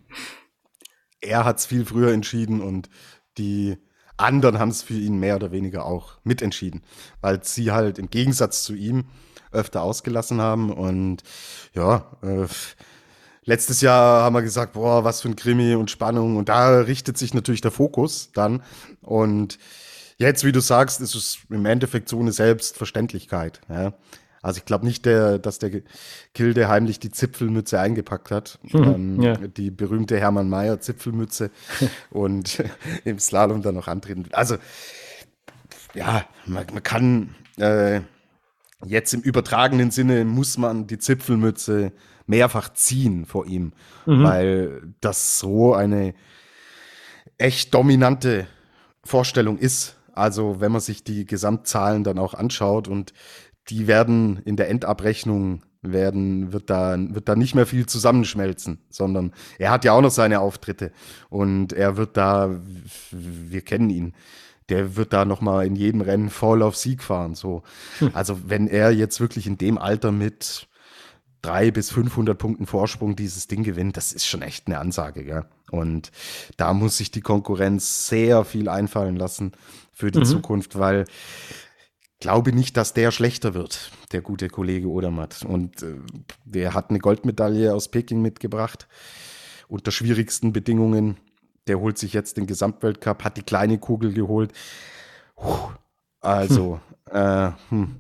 [1.21, 2.89] Er hat es viel früher entschieden und
[3.39, 3.79] die
[4.17, 6.83] anderen haben es für ihn mehr oder weniger auch mitentschieden,
[7.21, 9.05] weil sie halt im Gegensatz zu ihm
[9.53, 10.73] öfter ausgelassen haben.
[10.73, 11.23] Und
[11.75, 12.47] ja, äh,
[13.45, 16.37] letztes Jahr haben wir gesagt, boah, was für ein Krimi und Spannung.
[16.37, 18.63] Und da richtet sich natürlich der Fokus dann.
[19.03, 19.59] Und
[20.19, 23.61] jetzt, wie du sagst, ist es im Endeffekt so eine Selbstverständlichkeit.
[23.69, 23.93] Ja.
[24.47, 25.83] Also ich glaube nicht, der, dass der
[26.33, 28.61] Kilde heimlich die Zipfelmütze eingepackt hat.
[28.63, 29.35] Mhm, ähm, ja.
[29.35, 31.51] Die berühmte Hermann Mayer Zipfelmütze
[32.11, 32.63] und
[33.05, 34.27] im Slalom dann noch antreten.
[34.31, 34.57] Also
[35.95, 38.03] ja, man, man kann äh,
[38.85, 41.91] jetzt im übertragenen Sinne muss man die Zipfelmütze
[42.29, 43.73] mehrfach ziehen vor ihm,
[44.07, 44.23] mhm.
[44.23, 46.15] weil das so eine
[47.37, 48.47] echt dominante
[49.03, 49.97] Vorstellung ist.
[50.13, 53.13] Also wenn man sich die Gesamtzahlen dann auch anschaut und
[53.69, 59.33] die werden in der Endabrechnung werden, wird da, wird da nicht mehr viel zusammenschmelzen, sondern
[59.59, 60.93] er hat ja auch noch seine Auftritte
[61.29, 62.61] und er wird da,
[63.11, 64.15] wir kennen ihn,
[64.69, 67.63] der wird da nochmal in jedem Rennen voll auf Sieg fahren, so.
[67.99, 68.11] Hm.
[68.15, 70.69] Also wenn er jetzt wirklich in dem Alter mit
[71.43, 75.45] drei bis 500 Punkten Vorsprung dieses Ding gewinnt, das ist schon echt eine Ansage, gell?
[75.71, 76.11] Und
[76.57, 79.53] da muss sich die Konkurrenz sehr viel einfallen lassen
[79.93, 80.25] für die mhm.
[80.25, 81.05] Zukunft, weil
[82.21, 85.45] glaube nicht, dass der schlechter wird, der gute Kollege Odermatt.
[85.45, 85.97] Und äh,
[86.45, 88.89] der hat eine Goldmedaille aus Peking mitgebracht,
[89.69, 91.17] unter schwierigsten Bedingungen.
[91.67, 94.53] Der holt sich jetzt den Gesamtweltcup, hat die kleine Kugel geholt.
[95.37, 95.71] Puh,
[96.21, 97.17] also, hm.
[97.17, 97.97] Äh, hm.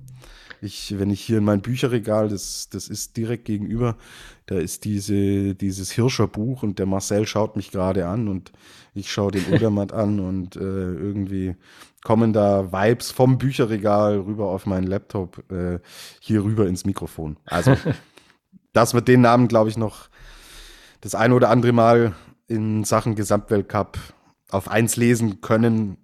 [0.62, 3.96] Ich, wenn ich hier in mein Bücherregal, das, das ist direkt gegenüber,
[4.46, 8.52] da ist diese, dieses Hirscher Buch und der Marcel schaut mich gerade an und
[8.94, 11.56] ich schaue den Odermatt an und äh, irgendwie
[12.06, 15.80] kommen da Vibes vom Bücherregal rüber auf meinen Laptop, äh,
[16.20, 17.36] hier rüber ins Mikrofon.
[17.44, 17.76] Also,
[18.72, 20.08] dass wir den Namen, glaube ich, noch
[21.00, 22.14] das ein oder andere Mal
[22.46, 23.98] in Sachen Gesamtweltcup
[24.52, 25.96] auf eins lesen können.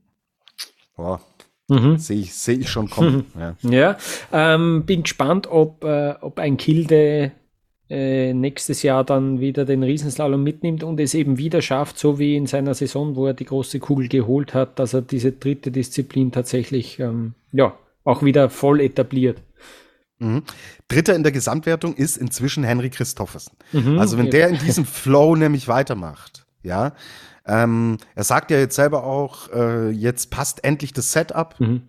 [0.96, 1.20] Boah,
[1.68, 1.96] Mhm.
[1.98, 3.26] Sehe ich, seh ich schon kommen.
[3.34, 3.56] Mhm.
[3.62, 3.96] Ja, ja
[4.32, 7.30] ähm, bin gespannt, ob, äh, ob ein Kilde
[7.92, 12.36] äh, nächstes Jahr dann wieder den Riesenslalom mitnimmt und es eben wieder schafft, so wie
[12.36, 16.32] in seiner Saison, wo er die große Kugel geholt hat, dass er diese dritte Disziplin
[16.32, 17.74] tatsächlich ähm, ja,
[18.04, 19.42] auch wieder voll etabliert.
[20.18, 20.42] Mhm.
[20.88, 23.58] Dritter in der Gesamtwertung ist inzwischen Henry Christoffersen.
[23.72, 24.30] Mhm, also wenn ja.
[24.30, 26.94] der in diesem Flow nämlich weitermacht, ja,
[27.46, 31.60] ähm, er sagt ja jetzt selber auch, äh, jetzt passt endlich das Setup.
[31.60, 31.82] Mhm.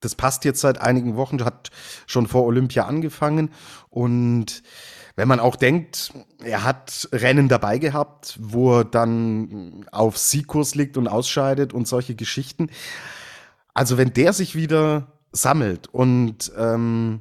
[0.00, 1.70] Das passt jetzt seit einigen Wochen, hat
[2.06, 3.50] schon vor Olympia angefangen.
[3.88, 4.62] Und
[5.20, 10.96] wenn man auch denkt, er hat Rennen dabei gehabt, wo er dann auf Siegkurs liegt
[10.96, 12.70] und ausscheidet und solche Geschichten.
[13.74, 17.20] Also wenn der sich wieder sammelt und ähm,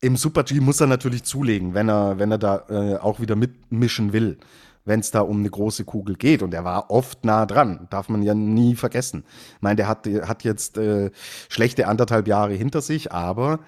[0.00, 3.34] im Super G muss er natürlich zulegen, wenn er, wenn er da äh, auch wieder
[3.34, 4.38] mitmischen will
[4.84, 6.42] wenn es da um eine große Kugel geht.
[6.42, 9.22] Und er war oft nah dran, darf man ja nie vergessen.
[9.54, 11.12] Ich meine, der hat, hat jetzt äh,
[11.48, 13.60] schlechte anderthalb Jahre hinter sich, aber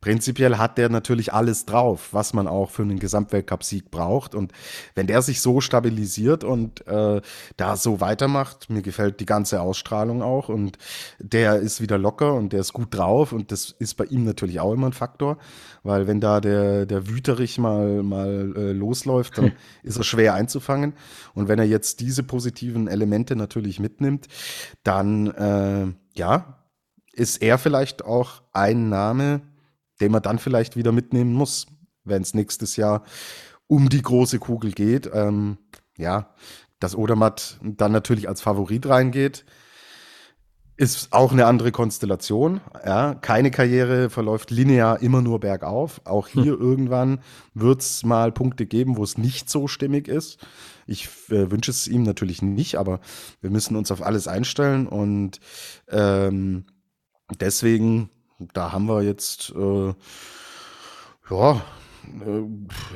[0.00, 4.34] prinzipiell hat der natürlich alles drauf, was man auch für einen Gesamtweltcup-Sieg braucht.
[4.34, 4.52] Und
[4.94, 7.20] wenn der sich so stabilisiert und äh,
[7.56, 10.78] da so weitermacht, mir gefällt die ganze Ausstrahlung auch und
[11.18, 14.60] der ist wieder locker und der ist gut drauf und das ist bei ihm natürlich
[14.60, 15.38] auch immer ein Faktor,
[15.82, 20.94] weil wenn da der, der Wüterich mal, mal äh, losläuft, dann ist er schwer einzufangen.
[21.34, 24.28] Und wenn er jetzt diese positiven Elemente natürlich mitnimmt,
[24.82, 26.60] dann äh, ja,
[27.12, 29.42] ist er vielleicht auch ein Name,
[30.00, 31.66] den man dann vielleicht wieder mitnehmen muss,
[32.04, 33.04] wenn es nächstes Jahr
[33.66, 35.10] um die große Kugel geht.
[35.12, 35.58] Ähm,
[35.96, 36.34] ja,
[36.78, 39.44] dass Odermatt dann natürlich als Favorit reingeht,
[40.80, 42.62] ist auch eine andere Konstellation.
[42.86, 46.00] Ja, keine Karriere verläuft linear immer nur bergauf.
[46.06, 46.60] Auch hier hm.
[46.60, 47.20] irgendwann
[47.52, 50.38] wird es mal Punkte geben, wo es nicht so stimmig ist.
[50.86, 53.00] Ich äh, wünsche es ihm natürlich nicht, aber
[53.42, 55.38] wir müssen uns auf alles einstellen und
[55.90, 56.64] ähm,
[57.38, 58.08] deswegen,
[58.52, 59.94] da haben wir jetzt äh,
[61.30, 62.42] ja äh,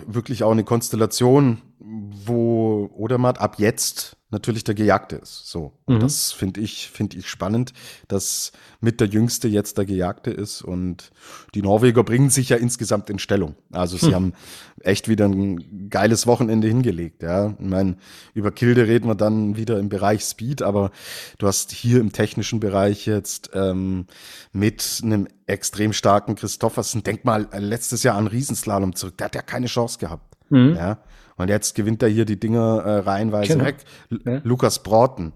[0.06, 5.48] wirklich auch eine Konstellation, wo Odermatt ab jetzt natürlich der Gejagte ist.
[5.48, 5.72] So.
[5.86, 6.00] Und mhm.
[6.00, 7.72] das finde ich, finde ich spannend,
[8.08, 10.60] dass mit der Jüngste jetzt der Gejagte ist.
[10.60, 11.10] Und
[11.54, 13.54] die Norweger bringen sich ja insgesamt in Stellung.
[13.70, 14.14] Also sie hm.
[14.14, 14.32] haben
[14.80, 17.22] echt wieder ein geiles Wochenende hingelegt.
[17.22, 17.54] Ja.
[17.58, 17.96] Ich meine,
[18.34, 20.90] über Kilde reden wir dann wieder im Bereich Speed, aber
[21.38, 24.06] du hast hier im technischen Bereich jetzt ähm,
[24.52, 29.42] mit einem extrem starken Christoffersen, denk mal letztes Jahr an Riesenslalom zurück, der hat ja
[29.42, 30.33] keine Chance gehabt.
[30.50, 30.74] Mhm.
[30.76, 30.98] Ja.
[31.36, 33.64] Und jetzt gewinnt er hier die Dinger äh, reihenweise genau.
[33.64, 33.76] weg.
[34.24, 34.40] Ja.
[34.44, 35.32] Lukas Broughton,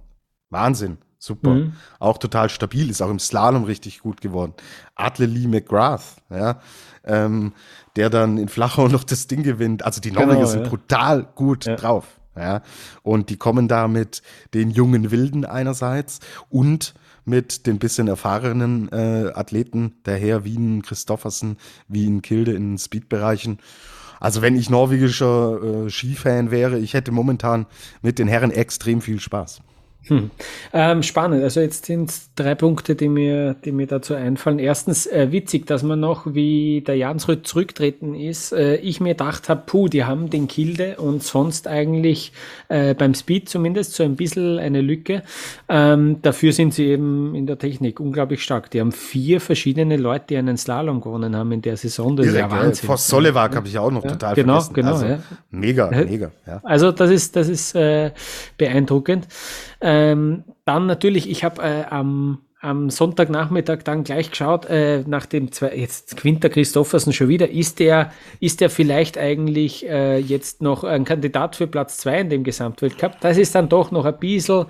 [0.50, 1.50] Wahnsinn, super.
[1.50, 1.72] Mhm.
[1.98, 4.54] Auch total stabil, ist auch im Slalom richtig gut geworden.
[4.94, 6.60] Adle Lee McGrath, ja,
[7.04, 7.52] ähm,
[7.96, 9.84] der dann in Flachau noch das Ding gewinnt.
[9.84, 10.68] Also die Norweger genau, sind ja.
[10.68, 11.76] brutal gut ja.
[11.76, 12.06] drauf.
[12.36, 12.62] Ja,
[13.02, 14.22] und die kommen da mit
[14.54, 16.94] den jungen Wilden einerseits und
[17.24, 21.56] mit den bisschen erfahrenen äh, Athleten daher, wie in Christoffersen,
[21.88, 23.58] wie in Kilde in Speedbereichen.
[24.20, 27.66] Also wenn ich norwegischer äh, Skifan wäre, ich hätte momentan
[28.02, 29.60] mit den Herren extrem viel Spaß.
[30.06, 30.30] Hm.
[30.72, 31.42] Ähm, spannend.
[31.42, 34.58] Also jetzt sind drei Punkte, die mir, die mir dazu einfallen.
[34.58, 39.48] Erstens äh, witzig, dass man noch, wie der Jansrud zurücktreten ist, äh, ich mir gedacht
[39.48, 42.32] habe, puh, die haben den Kilde und sonst eigentlich
[42.68, 45.22] äh, beim Speed zumindest so ein bisschen eine Lücke.
[45.68, 48.70] Ähm, dafür sind sie eben in der Technik unglaublich stark.
[48.70, 52.16] Die haben vier verschiedene Leute, die einen Slalom gewonnen haben in der Saison.
[52.16, 52.86] Das Direkt, ist ja Wahnsinn.
[52.86, 54.74] Vor Solewak habe ich auch noch ja, total genau, vergessen.
[54.74, 55.18] Genau, also, ja.
[55.50, 56.30] Mega, mega.
[56.46, 56.60] Ja.
[56.62, 58.12] Also das ist, das ist äh,
[58.56, 59.26] beeindruckend.
[59.88, 65.52] Ähm, dann natürlich, ich habe äh, am am Sonntagnachmittag dann gleich geschaut, äh, nach dem
[65.52, 70.82] zwei, jetzt Quinter Christoffersen schon wieder, ist der, ist der vielleicht eigentlich äh, jetzt noch
[70.82, 73.20] ein Kandidat für Platz zwei in dem Gesamtweltcup?
[73.20, 74.66] Das ist dann doch noch ein bisschen,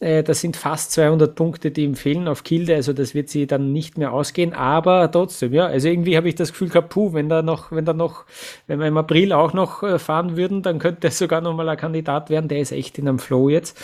[0.00, 3.72] das sind fast 200 Punkte, die ihm fehlen auf Kilde, also das wird sie dann
[3.72, 7.28] nicht mehr ausgehen, aber trotzdem, ja, also irgendwie habe ich das Gefühl gehabt, puh, wenn
[7.28, 8.24] da noch, wenn da noch,
[8.66, 11.68] wenn wir im April auch noch äh, fahren würden, dann könnte er sogar noch mal
[11.68, 13.78] ein Kandidat werden, der ist echt in einem Flow jetzt.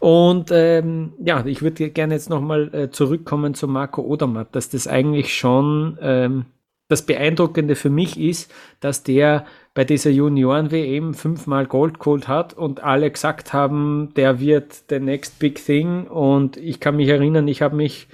[0.00, 4.70] Und ähm, ja, ich würde gerne jetzt noch mal äh, zurückkommen zu Marco Odermatt, dass
[4.70, 6.46] das eigentlich schon ähm,
[6.90, 8.50] das Beeindruckende für mich ist,
[8.80, 14.74] dass der bei dieser Junioren-WM fünfmal Gold geholt hat und alle gesagt haben, der wird
[14.90, 16.08] the next big thing.
[16.08, 18.08] Und ich kann mich erinnern, ich habe mich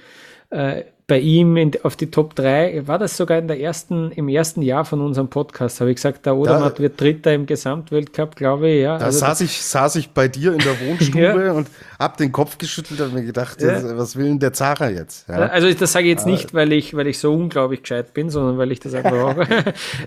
[0.51, 4.27] äh, bei ihm in, auf die Top 3, war das sogar in der ersten, im
[4.27, 8.69] ersten Jahr von unserem Podcast, habe ich gesagt, der Odermatt wird Dritter im Gesamtweltcup, glaube
[8.69, 8.99] ich, ja.
[8.99, 11.53] Da also saß, ich, saß ich bei dir in der Wohnstube ja.
[11.53, 11.67] und
[11.99, 13.97] habe den Kopf geschüttelt und mir gedacht, ja.
[13.97, 15.27] was will denn der Zara jetzt?
[15.27, 15.35] Ja.
[15.47, 18.57] Also das sage ich jetzt nicht, weil ich, weil ich so unglaublich gescheit bin, sondern
[18.57, 19.35] weil ich das einfach auch.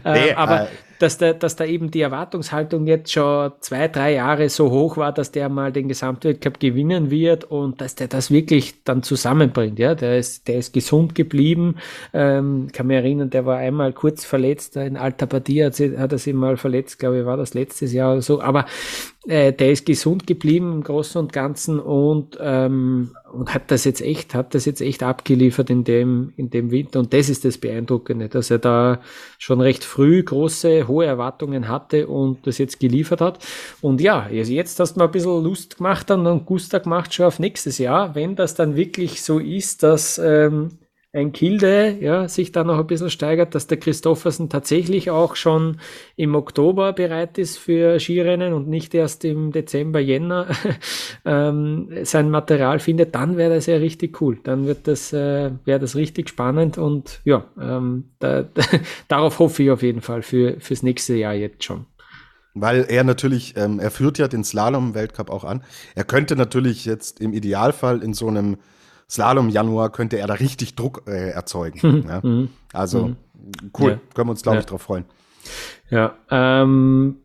[0.05, 0.67] nee, aber äh,
[1.01, 5.13] dass da, dass da eben die Erwartungshaltung jetzt schon zwei, drei Jahre so hoch war,
[5.13, 9.79] dass der mal den Gesamtweltcup gewinnen wird und dass der das wirklich dann zusammenbringt.
[9.79, 11.77] Ja, der ist, der ist gesund geblieben.
[12.13, 16.13] Ähm, kann mich erinnern, der war einmal kurz verletzt in alter Partie, hat, sie, hat
[16.13, 18.43] er sich mal verletzt, glaube ich, war das letztes Jahr oder so.
[18.43, 18.67] Aber
[19.27, 24.01] äh, der ist gesund geblieben im Großen und Ganzen und, ähm, und hat das jetzt
[24.01, 27.01] echt, hat das jetzt echt abgeliefert in dem, in dem Winter.
[27.01, 29.01] Und das ist das Beeindruckende, dass er da
[29.39, 33.45] schon recht früh große, hohe Erwartungen hatte und das jetzt geliefert hat.
[33.81, 37.27] Und ja, jetzt hast du mal ein bisschen Lust gemacht dann und Gusta gemacht schon
[37.27, 40.79] auf nächstes Jahr, wenn das dann wirklich so ist, dass ähm,
[41.13, 45.81] ein Kilde ja, sich da noch ein bisschen steigert, dass der Christoffersen tatsächlich auch schon
[46.15, 50.47] im Oktober bereit ist für Skirennen und nicht erst im Dezember, Jänner
[51.25, 54.39] ähm, sein Material findet, dann wäre das ja richtig cool.
[54.45, 58.63] Dann wird das, äh, wäre das richtig spannend und ja, ähm, da, da,
[59.09, 61.87] darauf hoffe ich auf jeden Fall für, fürs nächste Jahr jetzt schon.
[62.55, 65.63] Weil er natürlich, ähm, er führt ja den Slalom-Weltcup auch an.
[65.95, 68.59] Er könnte natürlich jetzt im Idealfall in so einem
[69.11, 71.81] Slalom Januar könnte er da richtig Druck äh, erzeugen.
[71.83, 72.05] Mhm.
[72.09, 72.21] Ja?
[72.23, 72.49] Mhm.
[72.73, 73.17] Also mhm.
[73.79, 74.01] cool, ja.
[74.15, 74.61] können wir uns, glaube ja.
[74.61, 75.05] ich, drauf freuen.
[75.91, 77.17] Ja, ähm,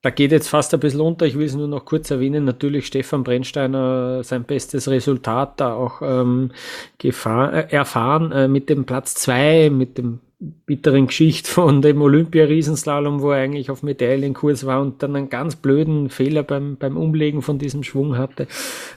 [0.00, 1.24] da geht jetzt fast ein bisschen unter.
[1.24, 2.44] Ich will es nur noch kurz erwähnen.
[2.44, 6.50] Natürlich Stefan Brennsteiner sein bestes Resultat da auch ähm,
[6.98, 10.20] gefahren, äh, erfahren äh, mit dem Platz zwei, mit dem
[10.66, 15.56] bitteren Geschichte von dem Olympia-Riesenslalom, wo er eigentlich auf Medaillenkurs war und dann einen ganz
[15.56, 18.46] blöden Fehler beim, beim Umlegen von diesem Schwung hatte.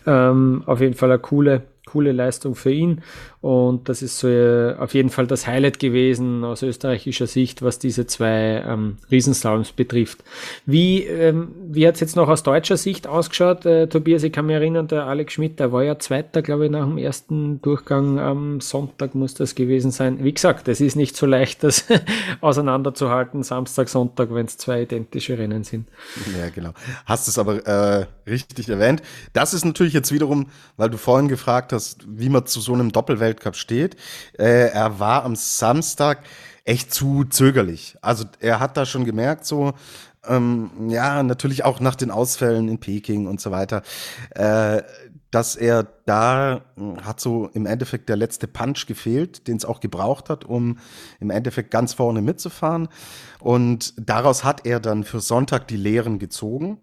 [0.06, 3.02] Ähm, auf jeden Fall eine coole, coole Leistung für ihn.
[3.40, 7.78] Und das ist so äh, auf jeden Fall das Highlight gewesen aus österreichischer Sicht, was
[7.78, 10.24] diese zwei ähm, Riesenslaloms betrifft.
[10.66, 13.66] Wie, ähm, wie hat es jetzt noch aus deutscher Sicht ausgeschaut?
[13.66, 16.72] Äh, Tobias, ich kann mich erinnern, der Alex Schmidt, der war ja Zweiter, glaube ich,
[16.72, 20.24] nach dem ersten Durchgang am Sonntag muss das gewesen sein.
[20.24, 21.86] Wie gesagt, es ist nicht so leicht, das
[22.42, 25.88] auseinanderzuhalten, Samstag, Sonntag, wenn es zwei identische Rennen sind.
[26.40, 26.72] Ja, genau.
[27.06, 29.04] Hast es aber äh, richtig erwähnt.
[29.34, 32.92] Das ist natürlich jetzt wiederum, weil du vorhin gefragt hast, wie man zu so einem
[32.92, 33.96] Doppelwelt Weltcup steht.
[34.38, 36.24] Äh, er war am Samstag
[36.66, 37.96] echt zu zögerlich.
[38.02, 39.74] Also er hat da schon gemerkt, so,
[40.26, 43.84] ähm, ja, natürlich auch nach den Ausfällen in Peking und so weiter,
[44.32, 44.82] äh,
[45.32, 49.80] dass er da hm, hat so im Endeffekt der letzte Punch gefehlt, den es auch
[49.80, 50.78] gebraucht hat, um
[51.20, 52.88] im Endeffekt ganz vorne mitzufahren.
[53.40, 56.80] Und daraus hat er dann für Sonntag die Lehren gezogen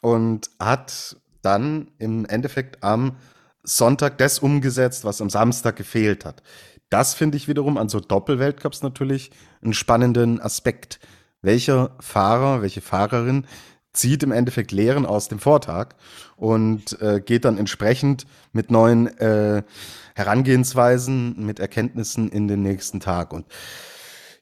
[0.00, 3.16] und hat dann im Endeffekt am
[3.64, 6.42] Sonntag das umgesetzt, was am Samstag gefehlt hat.
[6.90, 9.30] Das finde ich wiederum an so Doppelweltcups natürlich
[9.62, 11.00] einen spannenden Aspekt.
[11.42, 13.46] Welcher Fahrer, welche Fahrerin
[13.92, 15.94] zieht im Endeffekt Lehren aus dem Vortag
[16.36, 19.62] und äh, geht dann entsprechend mit neuen äh,
[20.14, 23.32] Herangehensweisen, mit Erkenntnissen in den nächsten Tag.
[23.32, 23.46] Und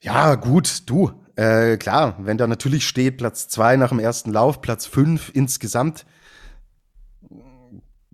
[0.01, 4.61] ja, gut, du, äh, klar, wenn da natürlich steht Platz zwei nach dem ersten Lauf,
[4.61, 6.07] Platz fünf insgesamt,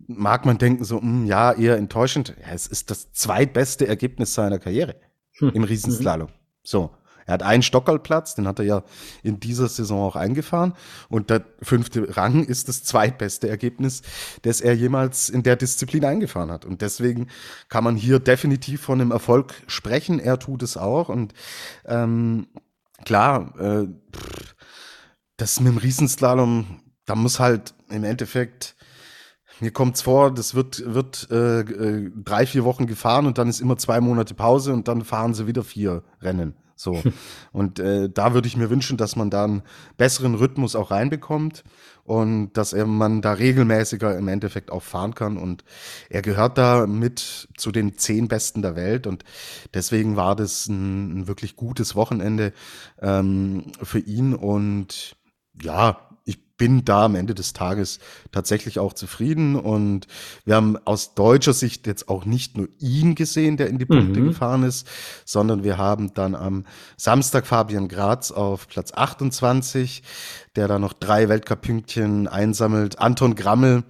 [0.09, 2.35] mag man denken, so, mh, hm, ja, eher enttäuschend.
[2.41, 4.97] Ja, es ist das zweitbeste Ergebnis seiner Karriere
[5.35, 5.51] hm.
[5.51, 6.29] im Riesenslalom.
[6.65, 6.91] So.
[7.27, 8.83] Er hat einen Stockerlplatz, den hat er ja
[9.23, 10.73] in dieser Saison auch eingefahren.
[11.11, 14.01] Und der fünfte Rang ist das zweitbeste Ergebnis,
[14.43, 16.65] das er jemals in der Disziplin eingefahren hat.
[16.65, 17.27] Und deswegen
[17.69, 20.21] kann man hier definitiv von einem Erfolg sprechen.
[20.21, 21.11] Er tut es auch.
[21.11, 21.35] Und
[21.85, 22.47] ähm,
[23.05, 23.89] klar, äh,
[25.37, 28.75] das mit dem Riesenslalom, da muss halt im Endeffekt
[29.61, 33.61] mir kommt's vor, das wird, wird äh, äh, drei, vier Wochen gefahren und dann ist
[33.61, 36.55] immer zwei Monate Pause und dann fahren sie wieder vier Rennen.
[36.79, 37.03] So.
[37.53, 39.63] und äh, da würde ich mir wünschen, dass man da einen
[39.97, 41.65] besseren Rhythmus auch reinbekommt
[42.05, 45.37] und dass er, man da regelmäßiger im Endeffekt auch fahren kann.
[45.37, 45.65] Und
[46.09, 49.07] er gehört da mit zu den zehn Besten der Welt.
[49.07, 49.25] Und
[49.75, 52.53] deswegen war das ein, ein wirklich gutes Wochenende
[53.03, 54.35] ähm, für ihn.
[54.35, 55.17] Und
[55.61, 56.08] ja,
[56.59, 58.01] bin da am Ende des Tages
[58.33, 59.57] tatsächlich auch zufrieden.
[59.57, 60.07] Und
[60.45, 64.21] wir haben aus deutscher Sicht jetzt auch nicht nur ihn gesehen, der in die Punkte
[64.21, 64.27] mhm.
[64.27, 64.87] gefahren ist,
[65.25, 70.03] sondern wir haben dann am Samstag Fabian Graz auf Platz 28,
[70.57, 72.99] der da noch drei Weltcup-Pünktchen einsammelt.
[72.99, 73.85] Anton Grammel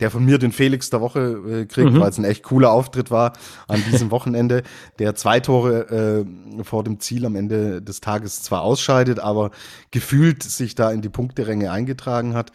[0.00, 2.00] der von mir den Felix der Woche äh, kriegt, mhm.
[2.00, 3.32] weil es ein echt cooler Auftritt war
[3.66, 4.62] an diesem Wochenende,
[4.98, 6.24] der zwei Tore
[6.58, 9.50] äh, vor dem Ziel am Ende des Tages zwar ausscheidet, aber
[9.90, 12.52] gefühlt sich da in die Punkteränge eingetragen hat.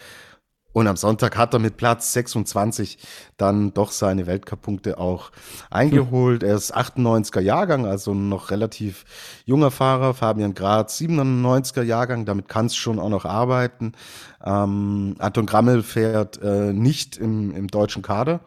[0.73, 2.97] Und am Sonntag hat er mit Platz 26
[3.37, 5.31] dann doch seine Weltcup-Punkte auch
[5.69, 6.41] eingeholt.
[6.41, 9.05] Er ist 98er Jahrgang, also noch relativ
[9.45, 10.15] junger Fahrer.
[10.15, 13.93] Fabian Graz 97er Jahrgang, damit kannst schon auch noch arbeiten.
[14.43, 18.41] Ähm, Anton Grammel fährt äh, nicht im, im deutschen Kader.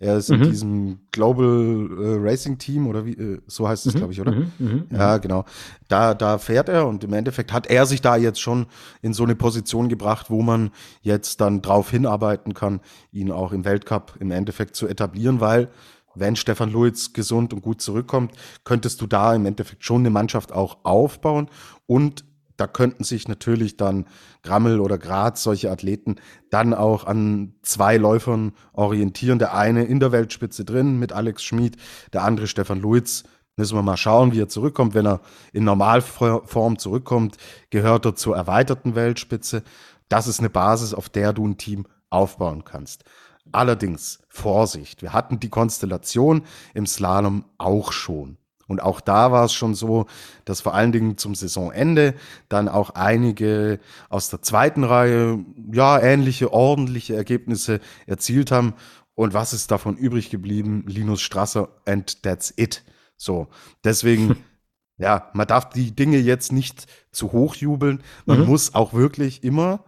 [0.00, 0.42] Er ist mhm.
[0.42, 3.98] in diesem Global äh, Racing Team oder wie, äh, so heißt es, mhm.
[3.98, 4.32] glaube ich, oder?
[4.32, 4.52] Mhm.
[4.58, 4.86] mhm.
[4.90, 5.44] Ja, genau.
[5.88, 8.66] Da, da fährt er und im Endeffekt hat er sich da jetzt schon
[9.02, 10.70] in so eine Position gebracht, wo man
[11.02, 12.80] jetzt dann drauf hinarbeiten kann,
[13.12, 15.68] ihn auch im Weltcup im Endeffekt zu etablieren, weil
[16.14, 18.32] wenn Stefan Luiz gesund und gut zurückkommt,
[18.64, 21.50] könntest du da im Endeffekt schon eine Mannschaft auch aufbauen
[21.86, 22.24] und
[22.60, 24.06] da könnten sich natürlich dann
[24.42, 26.16] Grammel oder Graz, solche Athleten,
[26.50, 29.38] dann auch an zwei Läufern orientieren.
[29.38, 31.76] Der eine in der Weltspitze drin mit Alex Schmid,
[32.12, 33.24] der andere Stefan Luiz.
[33.56, 34.94] Müssen wir mal schauen, wie er zurückkommt.
[34.94, 35.20] Wenn er
[35.52, 37.36] in Normalform zurückkommt,
[37.70, 39.62] gehört er zur erweiterten Weltspitze.
[40.08, 43.04] Das ist eine Basis, auf der du ein Team aufbauen kannst.
[43.52, 46.42] Allerdings, Vorsicht, wir hatten die Konstellation
[46.74, 48.36] im Slalom auch schon.
[48.70, 50.06] Und auch da war es schon so,
[50.44, 52.14] dass vor allen Dingen zum Saisonende
[52.48, 58.74] dann auch einige aus der zweiten Reihe ja ähnliche ordentliche Ergebnisse erzielt haben.
[59.16, 60.84] Und was ist davon übrig geblieben?
[60.86, 62.84] Linus Strasser and that's it.
[63.16, 63.48] So,
[63.82, 64.36] deswegen
[64.98, 68.04] ja, man darf die Dinge jetzt nicht zu hoch jubeln.
[68.24, 68.46] Man mhm.
[68.46, 69.82] muss auch wirklich immer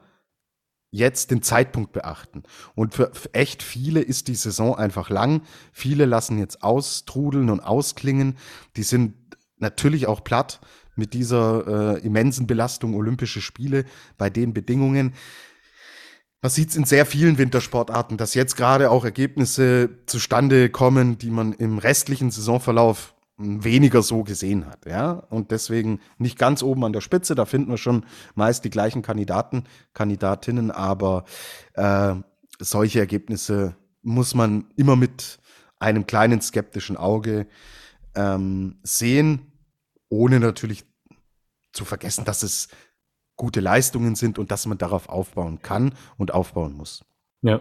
[0.92, 2.44] jetzt den Zeitpunkt beachten.
[2.76, 5.42] Und für echt viele ist die Saison einfach lang.
[5.72, 8.36] Viele lassen jetzt austrudeln und ausklingen.
[8.76, 9.14] Die sind
[9.58, 10.60] natürlich auch platt
[10.94, 13.86] mit dieser äh, immensen Belastung Olympische Spiele
[14.18, 15.14] bei den Bedingungen.
[16.42, 21.30] Man sieht es in sehr vielen Wintersportarten, dass jetzt gerade auch Ergebnisse zustande kommen, die
[21.30, 25.12] man im restlichen Saisonverlauf weniger so gesehen hat, ja.
[25.12, 29.02] Und deswegen nicht ganz oben an der Spitze, da finden wir schon meist die gleichen
[29.02, 29.64] Kandidaten,
[29.94, 31.24] Kandidatinnen, aber
[31.74, 32.14] äh,
[32.58, 35.38] solche Ergebnisse muss man immer mit
[35.78, 37.46] einem kleinen skeptischen Auge
[38.14, 39.52] ähm, sehen,
[40.08, 40.84] ohne natürlich
[41.72, 42.68] zu vergessen, dass es
[43.36, 47.04] gute Leistungen sind und dass man darauf aufbauen kann und aufbauen muss.
[47.40, 47.60] Ja.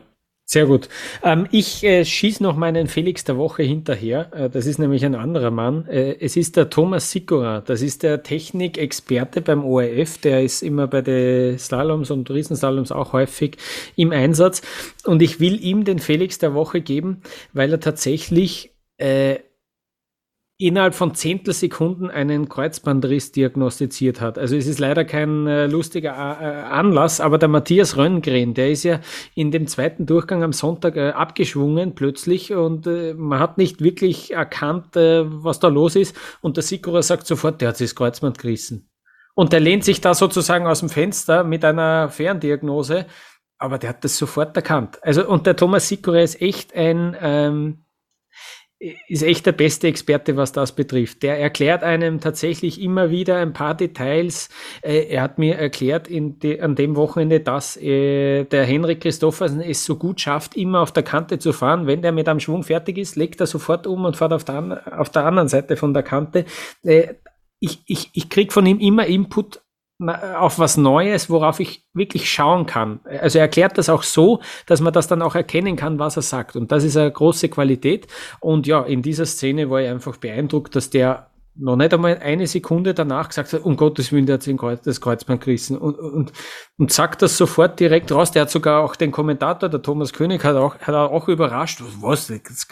[0.51, 0.89] Sehr gut.
[1.23, 4.33] Ähm, ich äh, schieße noch meinen Felix der Woche hinterher.
[4.33, 5.87] Äh, das ist nämlich ein anderer Mann.
[5.87, 7.61] Äh, es ist der Thomas Sikora.
[7.61, 10.17] Das ist der Technikexperte beim ORF.
[10.17, 13.55] Der ist immer bei den Slaloms und Riesenslaloms auch häufig
[13.95, 14.61] im Einsatz.
[15.05, 17.21] Und ich will ihm den Felix der Woche geben,
[17.53, 19.37] weil er tatsächlich äh,
[20.61, 24.37] innerhalb von Zehntelsekunden einen Kreuzbandriss diagnostiziert hat.
[24.37, 28.83] Also es ist leider kein äh, lustiger äh, Anlass, aber der Matthias Röngren, der ist
[28.83, 28.99] ja
[29.33, 34.33] in dem zweiten Durchgang am Sonntag äh, abgeschwungen plötzlich und äh, man hat nicht wirklich
[34.33, 37.95] erkannt, äh, was da los ist und der Sikora sagt sofort, der hat sich das
[37.95, 38.87] Kreuzband gerissen.
[39.33, 43.07] Und der lehnt sich da sozusagen aus dem Fenster mit einer Ferndiagnose,
[43.57, 44.99] aber der hat das sofort erkannt.
[45.01, 47.85] Also und der Thomas Sikora ist echt ein ähm,
[49.07, 51.21] ist echt der beste Experte, was das betrifft.
[51.21, 54.49] Der erklärt einem tatsächlich immer wieder ein paar Details.
[54.81, 59.85] Äh, er hat mir erklärt de, an dem Wochenende, dass äh, der Henrik Christoffersen es
[59.85, 61.85] so gut schafft, immer auf der Kante zu fahren.
[61.85, 64.99] Wenn der mit einem Schwung fertig ist, legt er sofort um und fährt auf der,
[64.99, 66.45] auf der anderen Seite von der Kante.
[66.83, 67.13] Äh,
[67.59, 69.60] ich, ich, ich krieg von ihm immer Input
[70.09, 72.99] auf was Neues, worauf ich wirklich schauen kann.
[73.05, 76.23] Also er erklärt das auch so, dass man das dann auch erkennen kann, was er
[76.23, 76.55] sagt.
[76.55, 78.07] Und das ist eine große Qualität.
[78.39, 81.30] Und ja, in dieser Szene war ich einfach beeindruckt, dass der
[81.61, 84.81] noch nicht einmal eine Sekunde danach gesagt hat, um Gottes Willen, der hat sich Kreuz,
[84.81, 86.33] das Kreuzband gerissen und, und,
[86.77, 88.31] und sagt das sofort direkt raus.
[88.31, 91.81] Der hat sogar auch den Kommentator, der Thomas König, hat auch, hat auch überrascht.
[92.01, 92.31] Was?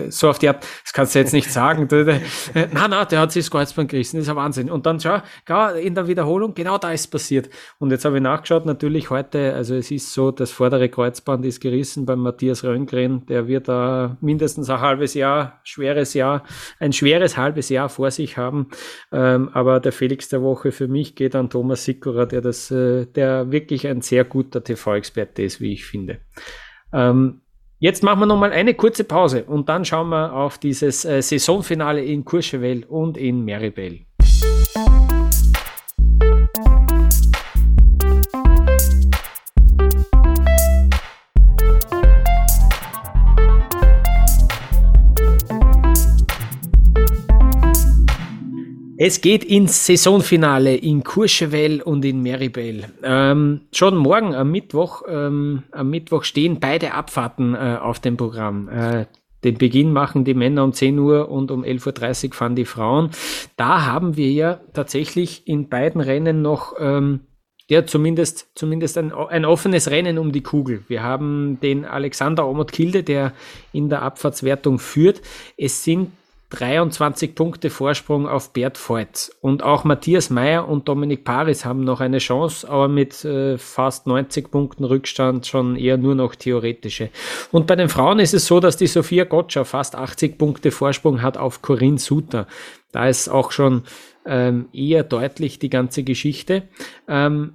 [0.09, 1.87] So auf die Art, das kannst du jetzt nicht sagen.
[1.91, 4.71] nein, nein, der hat sich das Kreuzband gerissen, das ist ein Wahnsinn.
[4.71, 5.19] Und dann schau,
[5.75, 7.49] in der Wiederholung, genau da ist passiert.
[7.77, 11.61] Und jetzt habe ich nachgeschaut, natürlich heute, also es ist so, das vordere Kreuzband ist
[11.61, 16.43] gerissen beim Matthias Röngren, der wird da mindestens ein halbes Jahr, schweres Jahr,
[16.79, 18.67] ein schweres halbes Jahr vor sich haben.
[19.11, 23.05] Ähm, aber der Felix der Woche für mich geht an Thomas Sikora, der das, äh,
[23.05, 26.19] der wirklich ein sehr guter TV-Experte ist, wie ich finde.
[26.93, 27.41] Ähm,
[27.81, 32.03] Jetzt machen wir nochmal eine kurze Pause und dann schauen wir auf dieses äh, Saisonfinale
[32.03, 34.01] in Courchevel und in Meribel.
[49.01, 52.83] Es geht ins Saisonfinale in Courchevel und in Meribel.
[53.01, 58.67] Ähm, schon morgen am Mittwoch, ähm, am Mittwoch stehen beide Abfahrten äh, auf dem Programm.
[58.67, 59.05] Äh,
[59.45, 63.11] den Beginn machen die Männer um 10 Uhr und um 11.30 Uhr fahren die Frauen.
[63.55, 67.21] Da haben wir ja tatsächlich in beiden Rennen noch ähm,
[67.69, 70.83] ja, zumindest, zumindest ein, ein offenes Rennen um die Kugel.
[70.89, 73.31] Wir haben den Alexander Omot Kilde, der
[73.71, 75.21] in der Abfahrtswertung führt.
[75.55, 76.11] Es sind
[76.49, 79.31] 23 Punkte Vorsprung auf Bert Voigt.
[79.41, 84.07] Und auch Matthias Meyer und Dominik Paris haben noch eine Chance, aber mit äh, fast
[84.07, 87.09] 90 Punkten Rückstand schon eher nur noch theoretische.
[87.51, 91.21] Und bei den Frauen ist es so, dass die Sophia Gotcha fast 80 Punkte Vorsprung
[91.21, 92.47] hat auf Corinne Suter.
[92.91, 93.83] Da ist auch schon
[94.25, 96.63] ähm, eher deutlich die ganze Geschichte.
[97.07, 97.53] Ähm,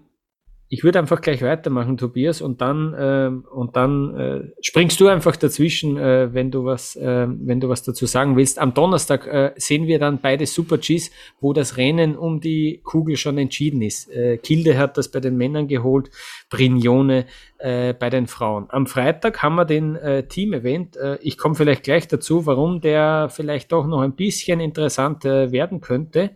[0.75, 5.37] ich würde einfach gleich weitermachen, Tobias, und dann, äh, und dann äh, springst du einfach
[5.37, 8.59] dazwischen, äh, wenn, du was, äh, wenn du was dazu sagen willst.
[8.59, 13.16] Am Donnerstag äh, sehen wir dann beide Super Gs, wo das Rennen um die Kugel
[13.16, 14.11] schon entschieden ist.
[14.11, 16.11] Äh, Kilde hat das bei den Männern geholt,
[16.51, 17.27] Brignone
[17.59, 18.66] äh, bei den Frauen.
[18.70, 20.97] Am Freitag haben wir den äh, Team-Event.
[20.97, 25.53] Äh, ich komme vielleicht gleich dazu, warum der vielleicht doch noch ein bisschen interessant äh,
[25.53, 26.31] werden könnte.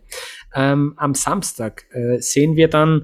[0.55, 3.03] Ähm, am Samstag äh, sehen wir dann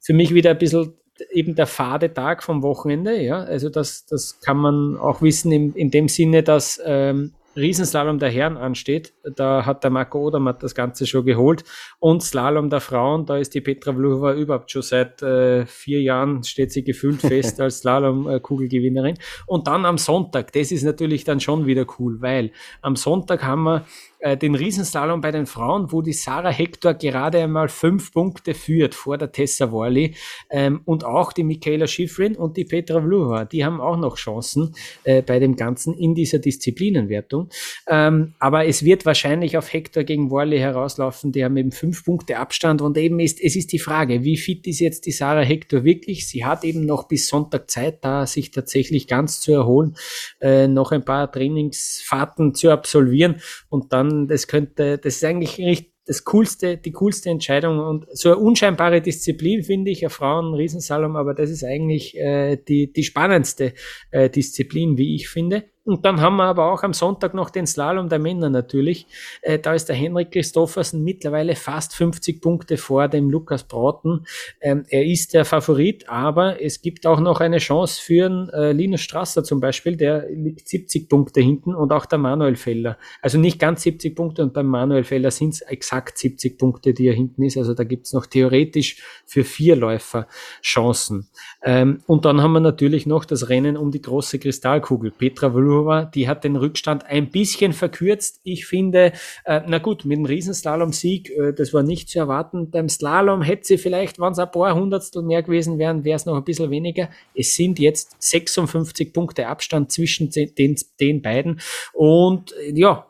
[0.00, 0.94] für mich wieder ein bisschen
[1.30, 3.20] eben der fade Tag vom Wochenende.
[3.20, 8.18] Ja, also das, das kann man auch wissen in, in dem Sinne, dass ähm, Riesenslalom
[8.18, 9.12] der Herren ansteht.
[9.36, 11.64] Da hat der Marco Odermatt das Ganze schon geholt.
[11.98, 16.44] Und Slalom der Frauen, da ist die Petra Vlhova überhaupt schon seit äh, vier Jahren,
[16.44, 19.18] steht sie gefühlt fest als Slalom-Kugelgewinnerin.
[19.46, 23.64] Und dann am Sonntag, das ist natürlich dann schon wieder cool, weil am Sonntag haben
[23.64, 23.84] wir
[24.20, 28.94] äh, den Riesenslalom bei den Frauen, wo die Sarah Hector gerade einmal fünf Punkte führt
[28.94, 30.14] vor der Tessa Worley
[30.50, 34.74] ähm, und auch die Michaela Schifrin und die Petra Vluha, die haben auch noch Chancen
[35.04, 37.48] äh, bei dem Ganzen in dieser Disziplinenwertung.
[37.88, 42.36] Ähm, aber es wird wahrscheinlich auf Hector gegen Worley herauslaufen, die haben eben fünf Punkte
[42.36, 45.84] Abstand und eben ist, es ist die Frage, wie fit ist jetzt die Sarah Hector
[45.84, 46.28] wirklich?
[46.28, 49.96] Sie hat eben noch bis Sonntag Zeit, da sich tatsächlich ganz zu erholen,
[50.40, 53.40] äh, noch ein paar Trainingsfahrten zu absolvieren
[53.70, 58.38] und dann das könnte, das ist eigentlich das coolste, die coolste Entscheidung und so eine
[58.38, 63.74] unscheinbare Disziplin finde ich, ein Frauen-Riesensalom, aber das ist eigentlich äh, die, die spannendste
[64.10, 65.64] äh, Disziplin, wie ich finde.
[65.84, 69.06] Und dann haben wir aber auch am Sonntag noch den Slalom der Männer natürlich.
[69.40, 74.26] Äh, da ist der Henrik Christoffersen mittlerweile fast 50 Punkte vor dem Lukas Brauten.
[74.60, 78.72] Ähm, er ist der Favorit, aber es gibt auch noch eine Chance für einen, äh,
[78.72, 82.98] Linus Strasser zum Beispiel, der liegt 70 Punkte hinten und auch der Manuel Feller.
[83.22, 87.08] Also nicht ganz 70 Punkte und beim Manuel Feller sind es exakt 70 Punkte, die
[87.08, 87.56] er hinten ist.
[87.56, 90.26] Also da gibt es noch theoretisch für vier Läufer
[90.62, 91.28] Chancen.
[91.62, 95.10] Ähm, und dann haben wir natürlich noch das Rennen um die große Kristallkugel.
[95.10, 98.40] Petra Vlhova, die hat den Rückstand ein bisschen verkürzt.
[98.42, 99.12] Ich finde,
[99.44, 102.70] äh, na gut, mit dem Riesenslalom-Sieg, äh, das war nicht zu erwarten.
[102.70, 106.26] Beim Slalom hätte sie vielleicht, wenn es ein paar Hundertstel mehr gewesen wären, wäre es
[106.26, 107.08] noch ein bisschen weniger.
[107.34, 111.60] Es sind jetzt 56 Punkte Abstand zwischen den, den beiden.
[111.92, 113.06] Und ja,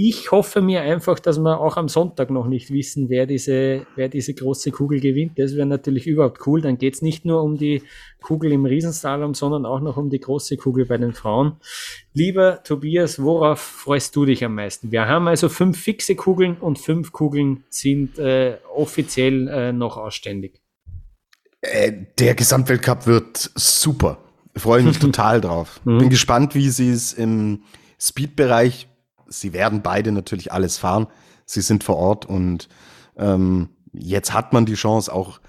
[0.00, 4.08] ich hoffe mir einfach, dass wir auch am Sonntag noch nicht wissen, wer diese, wer
[4.08, 5.40] diese große Kugel gewinnt.
[5.40, 6.60] Das wäre natürlich überhaupt cool.
[6.60, 7.82] Dann geht es nicht nur um die
[8.22, 11.56] Kugel im Riesenslalom, sondern auch noch um die große Kugel bei den Frauen.
[12.14, 14.92] Lieber Tobias, worauf freust du dich am meisten?
[14.92, 20.60] Wir haben also fünf fixe Kugeln und fünf Kugeln sind äh, offiziell äh, noch ausständig.
[21.60, 24.18] Äh, der Gesamtweltcup wird super.
[24.54, 25.80] Ich freue mich total drauf.
[25.84, 25.98] Mhm.
[25.98, 27.62] Bin gespannt, wie sie es im
[28.00, 28.87] Speed-Bereich
[29.28, 31.06] sie werden beide natürlich alles fahren.
[31.44, 32.68] Sie sind vor Ort und
[33.16, 35.40] ähm, jetzt hat man die Chance, auch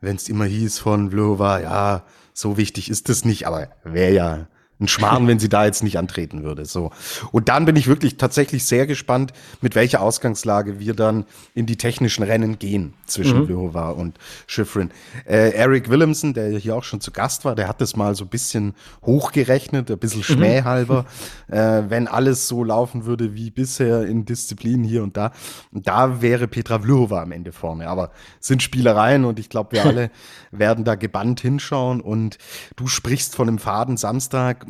[0.00, 4.46] wenn es immer hieß von Vlhova, ja, so wichtig ist es nicht, aber wäre ja
[4.80, 6.64] ein Schmarrn, wenn sie da jetzt nicht antreten würde.
[6.64, 6.90] So.
[7.32, 11.76] Und dann bin ich wirklich tatsächlich sehr gespannt, mit welcher Ausgangslage wir dann in die
[11.76, 13.54] technischen Rennen gehen zwischen mhm.
[13.54, 14.90] Und Schifrin.
[15.26, 18.24] Äh, Eric Willemsen, der hier auch schon zu Gast war, der hat das mal so
[18.24, 20.24] ein bisschen hochgerechnet, ein bisschen mhm.
[20.24, 21.06] schmähhalber,
[21.48, 21.54] mhm.
[21.54, 25.32] äh, wenn alles so laufen würde wie bisher in Disziplinen hier und da.
[25.72, 27.88] Und da wäre Petra Vlhova am Ende vorne.
[27.88, 28.10] Aber
[28.40, 30.10] sind Spielereien und ich glaube, wir alle
[30.50, 32.00] werden da gebannt hinschauen.
[32.00, 32.38] Und
[32.76, 34.66] du sprichst von einem Faden Samstag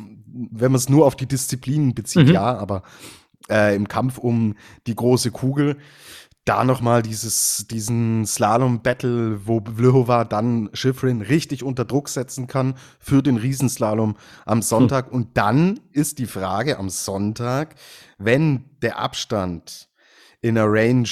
[0.50, 2.34] wenn man es nur auf die Disziplinen bezieht, mhm.
[2.34, 2.82] ja, aber
[3.48, 4.54] äh, im Kampf um
[4.86, 5.76] die große Kugel,
[6.44, 13.22] da nochmal dieses, diesen Slalom-Battle, wo Vlhova dann Schifrin richtig unter Druck setzen kann für
[13.22, 15.08] den Riesenslalom am Sonntag.
[15.08, 15.14] Mhm.
[15.14, 17.76] Und dann ist die Frage am Sonntag,
[18.18, 19.88] wenn der Abstand
[20.42, 21.08] in der Range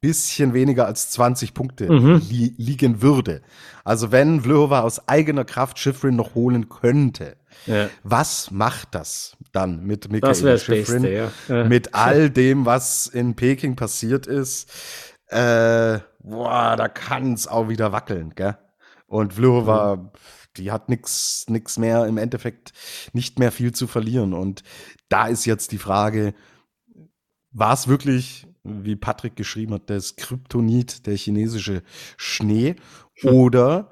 [0.00, 2.22] bisschen weniger als 20 Punkte mhm.
[2.28, 3.42] li liegen würde.
[3.84, 7.36] Also wenn Vlhova aus eigener Kraft Schifrin noch holen könnte,
[7.66, 7.88] ja.
[8.02, 11.04] Was macht das dann mit Michael Schifrin?
[11.04, 11.30] Ja.
[11.48, 11.64] Ja.
[11.64, 14.70] Mit all dem, was in Peking passiert ist?
[15.26, 18.56] Äh, boah, da kann es auch wieder wackeln, gell?
[19.06, 20.10] Und Vlhova, mhm.
[20.56, 22.72] die hat nix, nix mehr, im Endeffekt
[23.12, 24.32] nicht mehr viel zu verlieren.
[24.32, 24.62] Und
[25.08, 26.34] da ist jetzt die Frage,
[27.52, 31.82] war es wirklich, wie Patrick geschrieben hat, das Kryptonit, der chinesische
[32.16, 32.76] Schnee?
[33.16, 33.34] Hm.
[33.34, 33.90] Oder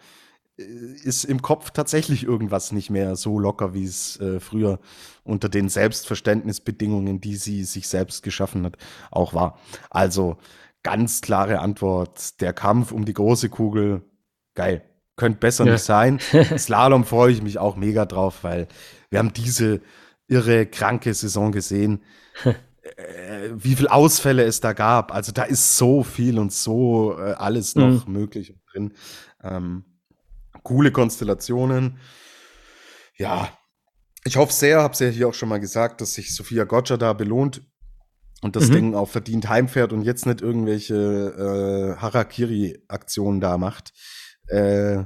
[0.58, 4.78] äh, ist im Kopf tatsächlich irgendwas nicht mehr so locker, wie es äh, früher
[5.24, 8.76] unter den Selbstverständnisbedingungen, die sie sich selbst geschaffen hat,
[9.10, 9.58] auch war.
[9.90, 10.36] Also
[10.82, 14.02] ganz klare Antwort, der Kampf um die große Kugel,
[14.54, 14.82] geil.
[15.16, 15.72] Könnte besser ja.
[15.72, 16.20] nicht sein.
[16.56, 18.68] Slalom freue ich mich auch mega drauf, weil
[19.10, 19.80] wir haben diese
[20.28, 22.02] irre, kranke Saison gesehen.
[22.96, 25.12] äh, wie viele Ausfälle es da gab.
[25.12, 28.12] Also da ist so viel und so äh, alles noch mhm.
[28.12, 28.94] möglich drin.
[29.42, 29.84] Ähm,
[30.62, 31.98] coole Konstellationen.
[33.16, 33.48] Ja,
[34.24, 36.96] ich hoffe sehr, habe es ja hier auch schon mal gesagt, dass sich Sophia Gotcha
[36.96, 37.62] da belohnt
[38.42, 38.72] und das mhm.
[38.72, 40.94] Ding auch verdient heimfährt und jetzt nicht irgendwelche
[41.96, 43.92] äh, Harakiri-Aktionen da macht,
[44.46, 45.04] äh,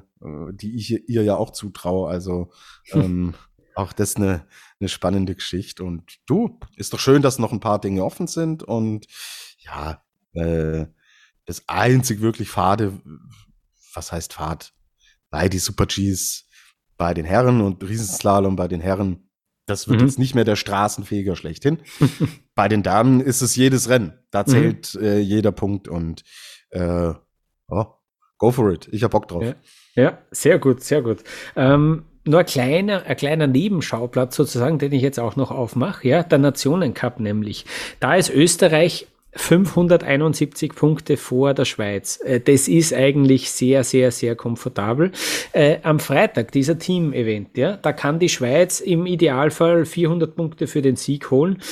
[0.52, 2.08] die ich ihr ja auch zutraue.
[2.10, 2.50] Also
[2.92, 3.34] ähm,
[3.74, 4.46] auch das eine,
[4.82, 5.84] eine spannende Geschichte.
[5.84, 9.06] Und du, ist doch schön, dass noch ein paar Dinge offen sind und
[9.58, 10.02] ja,
[10.34, 10.86] äh,
[11.46, 13.00] das einzig wirklich Fade,
[13.94, 14.74] was heißt Fahrt?
[15.32, 16.46] bei die Super Gs
[16.96, 19.28] bei den Herren und Riesenslalom bei den Herren.
[19.66, 20.06] Das wird mhm.
[20.06, 21.78] jetzt nicht mehr der Straßenfeger schlechthin.
[22.54, 24.12] bei den Damen ist es jedes Rennen.
[24.30, 24.46] Da mhm.
[24.46, 25.02] zählt mhm.
[25.02, 26.22] äh, jeder Punkt und
[26.70, 27.12] äh,
[27.68, 27.86] oh,
[28.38, 28.88] go for it.
[28.92, 29.42] Ich hab Bock drauf.
[29.42, 29.54] Ja,
[29.94, 31.24] ja sehr gut, sehr gut.
[31.56, 36.22] Ähm, nur ein kleiner, ein kleiner Nebenschauplatz sozusagen, den ich jetzt auch noch aufmache, ja,
[36.22, 37.64] der Nationencup nämlich.
[38.00, 42.20] Da ist Österreich 571 Punkte vor der Schweiz.
[42.22, 45.12] Äh, das ist eigentlich sehr, sehr, sehr komfortabel.
[45.52, 50.82] Äh, am Freitag, dieser Team-Event, ja, da kann die Schweiz im Idealfall 400 Punkte für
[50.82, 51.62] den Sieg holen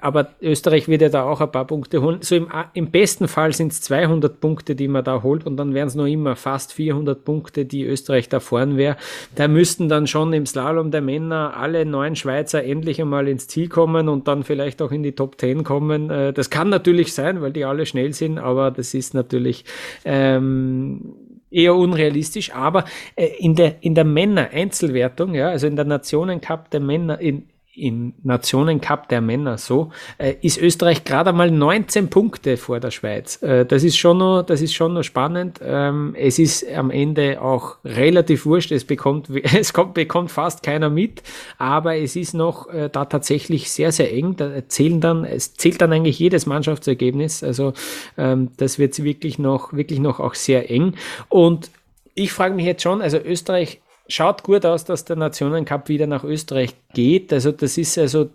[0.00, 2.18] aber Österreich wird ja da auch ein paar Punkte holen.
[2.22, 5.74] So im, im besten Fall sind es 200 Punkte, die man da holt und dann
[5.74, 8.96] wären es noch immer fast 400 Punkte, die Österreich da vorn wäre.
[9.34, 13.68] Da müssten dann schon im Slalom der Männer alle neun Schweizer endlich einmal ins Ziel
[13.68, 16.10] kommen und dann vielleicht auch in die Top 10 kommen.
[16.10, 19.64] Äh, das kann natürlich sein, weil die alle schnell sind, aber das ist natürlich
[20.04, 21.14] ähm,
[21.50, 22.84] eher unrealistisch, aber
[23.16, 28.14] äh, in der, in der Männer-Einzelwertung, ja, also in der Nationencup der Männer, in, im
[28.22, 33.42] Nationencup der Männer so, äh, ist Österreich gerade einmal 19 Punkte vor der Schweiz.
[33.42, 35.60] Äh, das ist schon noch, das ist schon noch spannend.
[35.62, 38.72] Ähm, es ist am Ende auch relativ wurscht.
[38.72, 41.22] Es bekommt, es kommt, bekommt fast keiner mit,
[41.58, 44.36] aber es ist noch äh, da tatsächlich sehr, sehr eng.
[44.36, 47.42] Da zählen dann, es zählt dann eigentlich jedes Mannschaftsergebnis.
[47.42, 47.72] Also
[48.16, 50.94] ähm, das wird wirklich noch, wirklich noch auch sehr eng.
[51.28, 51.70] Und
[52.14, 56.24] ich frage mich jetzt schon, also Österreich schaut gut aus, dass der Nationencup wieder nach
[56.24, 57.32] Österreich geht.
[57.32, 58.30] Also das ist also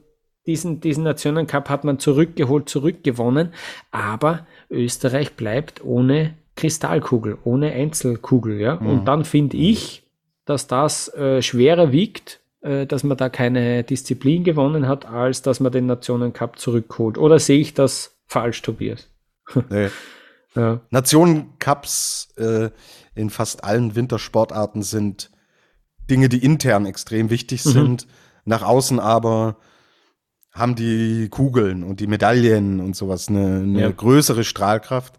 [0.45, 3.53] diesen, diesen Nationencup hat man zurückgeholt, zurückgewonnen,
[3.91, 8.59] aber Österreich bleibt ohne Kristallkugel, ohne Einzelkugel.
[8.59, 8.75] Ja?
[8.75, 8.87] Mhm.
[8.87, 10.03] Und dann finde ich,
[10.45, 15.59] dass das äh, schwerer wiegt, äh, dass man da keine Disziplin gewonnen hat, als dass
[15.59, 17.17] man den Nationencup zurückholt.
[17.17, 19.09] Oder sehe ich das falsch, Tobias?
[19.69, 19.89] Nee.
[20.55, 20.79] ja.
[20.89, 22.69] Nationencups äh,
[23.15, 25.29] in fast allen Wintersportarten sind
[26.09, 27.69] Dinge, die intern extrem wichtig mhm.
[27.69, 28.07] sind.
[28.45, 29.57] Nach außen aber
[30.51, 33.91] haben die Kugeln und die Medaillen und sowas eine, eine ja.
[33.91, 35.15] größere Strahlkraft.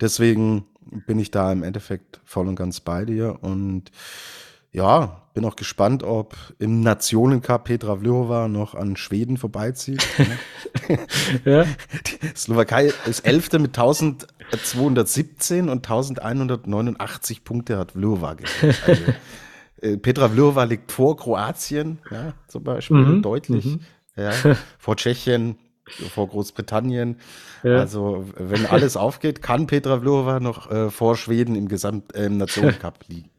[0.00, 0.66] Deswegen
[1.06, 3.38] bin ich da im Endeffekt voll und ganz bei dir.
[3.40, 3.90] Und
[4.70, 10.06] ja, bin auch gespannt, ob im Nationencup Petra Vlhova noch an Schweden vorbeizieht.
[11.44, 11.64] ja.
[11.64, 18.36] Die Slowakei ist Elfte mit 1217 und 1189 Punkte hat Vlhova.
[18.86, 19.02] Also,
[19.82, 23.64] äh, Petra Vlhova liegt vor Kroatien, ja, zum Beispiel, mhm, deutlich.
[23.64, 23.80] Mhm.
[24.16, 24.32] Ja,
[24.78, 25.56] vor Tschechien,
[26.14, 27.16] vor Großbritannien.
[27.62, 27.78] Ja.
[27.78, 32.36] Also, wenn alles aufgeht, kann Petra Vlhova noch äh, vor Schweden im Gesamt äh, im
[32.36, 33.30] Nationencup liegen.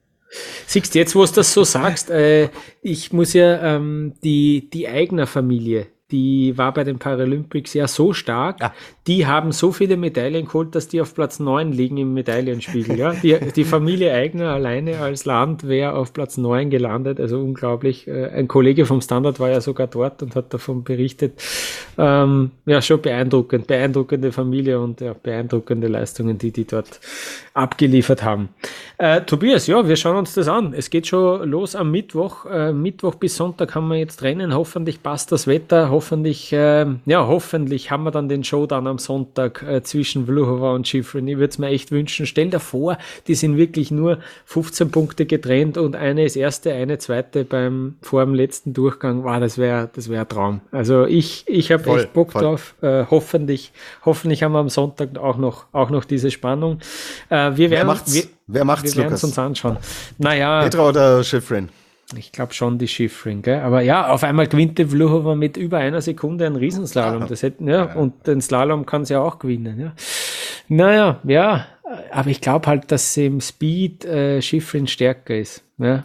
[0.68, 2.50] Siehst jetzt, wo du das so sagst, äh,
[2.82, 8.14] ich muss ja ähm, die, die Eigner Familie, die war bei den Paralympics ja so
[8.14, 8.74] stark, ja.
[9.10, 12.96] Die haben so viele Medaillen geholt, dass die auf Platz 9 liegen im Medaillenspiegel.
[12.96, 13.14] Ja?
[13.14, 18.08] Die, die Familie Eigner alleine als Land wäre auf Platz 9 gelandet, also unglaublich.
[18.08, 21.42] Äh, ein Kollege vom Standard war ja sogar dort und hat davon berichtet.
[21.98, 27.00] Ähm, ja, schon beeindruckend, beeindruckende Familie und ja, beeindruckende Leistungen, die die dort
[27.56, 28.50] abgeliefert haben.
[29.00, 30.74] Äh, Tobias, ja, wir schauen uns das an.
[30.74, 32.46] Es geht schon los am Mittwoch.
[32.46, 34.54] Äh, Mittwoch bis Sonntag haben wir jetzt Rennen.
[34.54, 39.64] Hoffentlich passt das Wetter hoffentlich, äh, ja, hoffentlich haben wir dann den Showdown am Sonntag
[39.64, 41.28] äh, zwischen Vluhova und Schifrin.
[41.28, 42.26] Ich würde es mir echt wünschen.
[42.26, 42.98] Stell dir vor,
[43.28, 48.24] die sind wirklich nur 15 Punkte getrennt und eine ist erste, eine zweite beim vor
[48.24, 49.24] dem letzten Durchgang.
[49.24, 50.62] Wow, das wäre das wäre ein Traum.
[50.72, 52.42] Also ich, ich habe echt Bock voll.
[52.42, 52.76] drauf.
[52.82, 53.72] Äh, hoffentlich,
[54.06, 56.80] hoffentlich haben wir am Sonntag auch noch, auch noch diese Spannung.
[57.30, 59.78] Äh, wir werden, wer macht's, wir, wer macht's, wir werden uns anschauen.
[60.18, 60.62] Naja.
[60.64, 61.70] Petra oder Schifrin?
[62.18, 63.60] Ich glaube schon die Schiffring, gell?
[63.60, 67.28] Aber ja, auf einmal gewinnt der Vluhova mit über einer Sekunde einen Riesenslalom.
[67.28, 67.94] Das hätten, ja, ja.
[67.94, 69.94] und den Slalom kann sie ja auch gewinnen, ja.
[70.68, 71.66] Naja, ja,
[72.12, 75.64] aber ich glaube halt, dass sie im Speed äh, Schiffrin stärker ist.
[75.78, 76.04] Ja.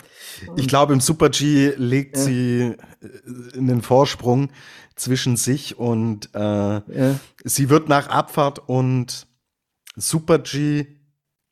[0.56, 2.22] Ich glaube, im Super G legt ja.
[2.22, 4.50] sie äh, einen Vorsprung
[4.96, 6.82] zwischen sich und äh, ja.
[7.44, 9.26] sie wird nach Abfahrt und
[9.96, 10.86] Super G,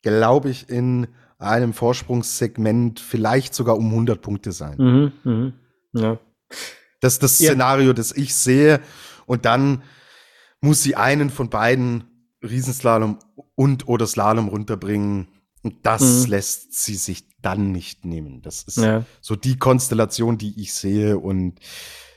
[0.01, 1.07] glaube ich, in
[1.43, 4.77] einem Vorsprungssegment vielleicht sogar um 100 Punkte sein.
[4.77, 5.53] Mhm, mh,
[5.93, 6.19] ja.
[6.99, 7.93] Das ist das Szenario, ja.
[7.93, 8.79] das ich sehe.
[9.25, 9.83] Und dann
[10.61, 12.05] muss sie einen von beiden
[12.41, 13.19] Riesenslalom
[13.55, 15.27] und oder Slalom runterbringen.
[15.61, 16.31] Und das mhm.
[16.31, 18.41] lässt sie sich dann nicht nehmen.
[18.41, 19.05] Das ist ja.
[19.21, 21.17] so die Konstellation, die ich sehe.
[21.17, 21.59] Und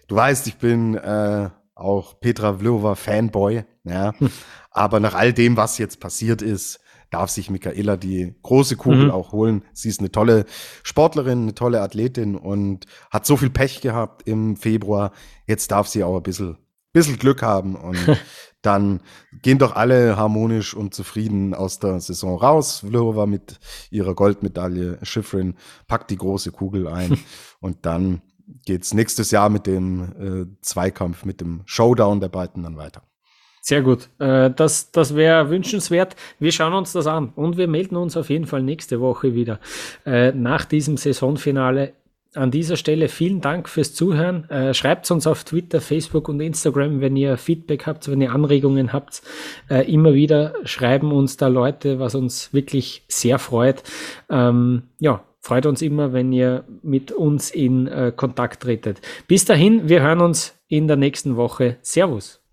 [0.08, 3.64] du weißt, ich bin äh, auch Petra Vlhova Fanboy.
[3.84, 4.18] Ja.
[4.18, 4.30] Hm.
[4.70, 9.10] Aber nach all dem, was jetzt passiert ist, darf sich Michaela die große Kugel mhm.
[9.10, 9.62] auch holen.
[9.72, 10.44] Sie ist eine tolle
[10.82, 15.12] Sportlerin, eine tolle Athletin und hat so viel Pech gehabt im Februar.
[15.46, 16.58] Jetzt darf sie auch ein bisschen,
[16.92, 17.98] bisschen Glück haben und
[18.62, 19.00] dann
[19.42, 22.80] gehen doch alle harmonisch und zufrieden aus der Saison raus.
[22.80, 23.58] Vlhova mit
[23.90, 25.54] ihrer Goldmedaille, Schifrin
[25.86, 27.18] packt die große Kugel ein
[27.60, 28.22] und dann
[28.64, 30.02] geht's nächstes Jahr mit dem
[30.52, 33.02] äh, Zweikampf, mit dem Showdown der beiden dann weiter.
[33.68, 34.10] Sehr gut.
[34.20, 36.14] Äh, das das wäre wünschenswert.
[36.38, 39.58] Wir schauen uns das an und wir melden uns auf jeden Fall nächste Woche wieder
[40.06, 41.94] äh, nach diesem Saisonfinale.
[42.34, 44.48] An dieser Stelle vielen Dank fürs Zuhören.
[44.50, 48.92] Äh, schreibt uns auf Twitter, Facebook und Instagram, wenn ihr Feedback habt, wenn ihr Anregungen
[48.92, 49.22] habt.
[49.68, 53.82] immer wieder schreiben uns da Leute, was uns wirklich sehr freut.
[54.30, 59.00] Ähm, ja, freut uns immer, wenn ihr mit uns in Kontakt tretet.
[59.26, 61.78] Bis dahin, wir hören uns in der nächsten Woche.
[61.82, 62.45] Servus.